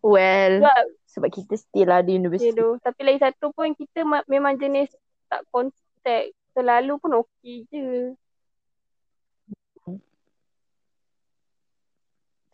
[0.00, 2.54] Well, Sebab sebab kita still ada dia universiti.
[2.54, 2.78] tu.
[2.78, 4.94] Tapi lagi satu pun kita ma- memang jenis
[5.26, 6.30] tak contact.
[6.54, 8.14] Selalu pun okey je.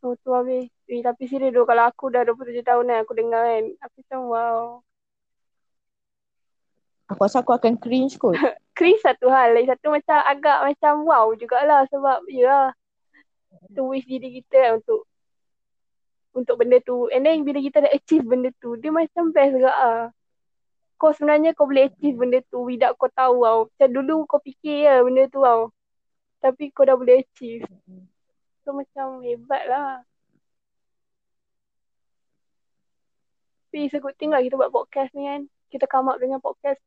[0.01, 0.69] So tu habis.
[0.89, 3.65] Eh, tapi serius tu kalau aku dah 27 tahun kan aku dengar kan.
[3.85, 4.59] Aku macam wow.
[7.07, 8.37] Aku rasa aku akan cringe kot.
[8.77, 9.57] Chris satu hal.
[9.57, 11.85] Lagi satu macam agak macam wow jugalah.
[11.93, 12.69] Sebab ya lah.
[13.75, 15.05] To wish diri kita kan untuk
[16.37, 17.09] untuk benda tu.
[17.09, 20.03] And then bila kita dah achieve benda tu, dia macam best juga ah.
[20.97, 23.61] Kau sebenarnya kau boleh achieve benda tu without kau tahu tau.
[23.69, 25.73] Macam dulu kau fikir je benda tu tau.
[26.41, 27.65] Tapi kau dah boleh achieve.
[28.65, 30.05] So macam hebat lah.
[33.77, 35.45] Tapi it's a good thing lah kita buat podcast ni kan.
[35.69, 36.81] Kita come up dengan podcast.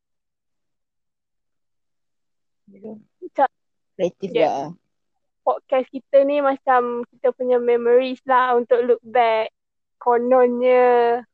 [2.65, 3.49] Macam
[3.93, 4.73] Kreatif Yeah.
[4.73, 4.88] yeah.
[5.49, 9.49] Podcast kita ni macam kita punya memories lah untuk look back.
[9.97, 11.25] Kononnya.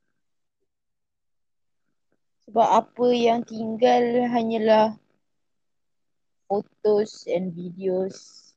[2.47, 4.95] Sebab apa yang tinggal hanyalah
[6.47, 8.47] photos and videos.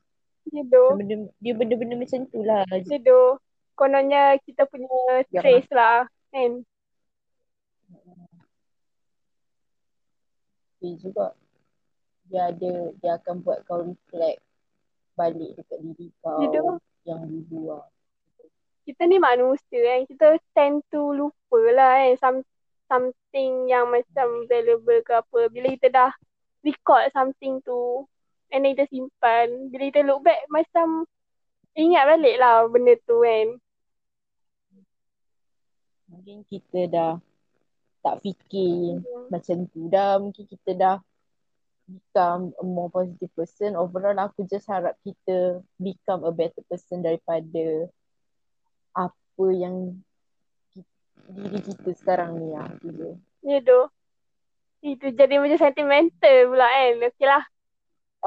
[0.47, 0.85] Tu.
[0.95, 2.63] Benda, dia benda-benda macam tu lah.
[2.71, 3.23] Dia tu.
[3.75, 6.07] Kononnya kita punya trace lah.
[6.31, 6.63] Kan?
[10.79, 11.35] Tapi juga
[12.31, 14.48] dia ada, dia akan buat kau reflect
[15.19, 16.79] balik dekat diri kau tu.
[17.03, 17.85] yang dulu lah.
[18.87, 20.07] Kita ni manusia kan.
[20.07, 22.15] Kita tend to lupa lah kan.
[22.23, 22.39] Some,
[22.87, 25.51] something yang macam valuable ke apa.
[25.51, 26.11] Bila kita dah
[26.63, 28.07] record something tu.
[28.49, 29.69] And then kita simpan.
[29.69, 31.05] Bila kita look back macam
[31.77, 33.47] ingat balik lah benda tu kan.
[36.09, 37.13] Mungkin kita dah
[38.01, 39.29] tak fikir Hmm.
[39.29, 40.17] macam tu dah.
[40.17, 40.97] Mungkin kita dah
[41.89, 43.73] become a more positive person.
[43.75, 47.89] Overall aku just harap kita become a better person daripada
[48.93, 49.97] apa yang
[51.33, 52.69] diri kita sekarang ni lah.
[52.79, 53.11] Tu je.
[53.43, 53.81] Ya tu.
[54.85, 56.93] Itu jadi macam sentimental pula kan.
[57.09, 57.45] Okay lah.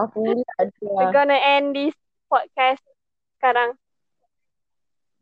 [0.02, 1.16] Aku pula We're ada.
[1.16, 1.96] gonna end this
[2.28, 2.84] podcast
[3.40, 3.78] sekarang.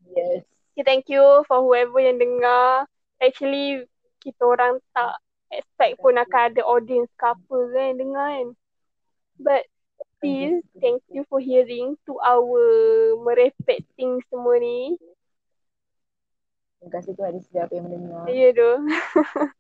[0.09, 0.47] Yes.
[0.73, 2.87] Okay, thank you for whoever yang dengar.
[3.19, 3.83] Actually,
[4.23, 5.19] kita orang tak
[5.51, 8.47] expect pun akan ada audience ke apa kan dengar kan.
[9.39, 9.63] But
[10.19, 12.61] still, thank you for hearing to our
[13.23, 14.99] merepek thing semua ni.
[16.79, 18.27] Terima kasih tu ada siapa yang mendengar.
[18.27, 18.71] Ya tu.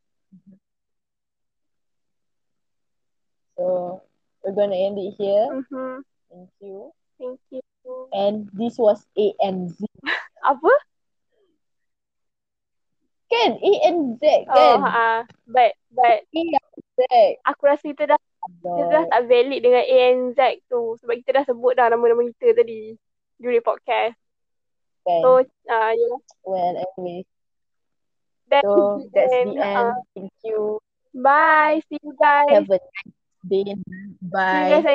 [3.59, 3.99] So,
[4.39, 5.51] we're gonna end it here.
[5.51, 5.99] Mhm.
[6.31, 6.95] Thank you.
[7.19, 7.59] Thank you.
[8.15, 9.83] And this was ANZ.
[10.47, 10.71] Apa?
[13.29, 13.51] Kan?
[13.61, 14.77] ANZ Oh, kan?
[14.81, 15.09] ha.
[15.45, 16.97] But, but ANZ.
[17.45, 18.19] aku rasa kita dah
[18.49, 20.97] kita dah tak valid dengan ANZ tu.
[20.99, 22.97] Sebab kita dah sebut dah nama-nama kita tadi.
[23.37, 24.17] During podcast.
[25.05, 25.21] kan?
[25.23, 25.29] So,
[25.69, 26.09] uh, ya.
[26.43, 27.23] Well, anyway.
[28.49, 29.53] That's So, that's end.
[29.55, 29.77] the end.
[29.77, 30.81] Uh, Thank you.
[31.13, 31.79] bye.
[31.87, 32.49] See you guys.
[32.49, 33.13] Have a nice
[33.45, 33.63] day.
[33.63, 34.69] See you Bye.
[34.73, 34.85] guys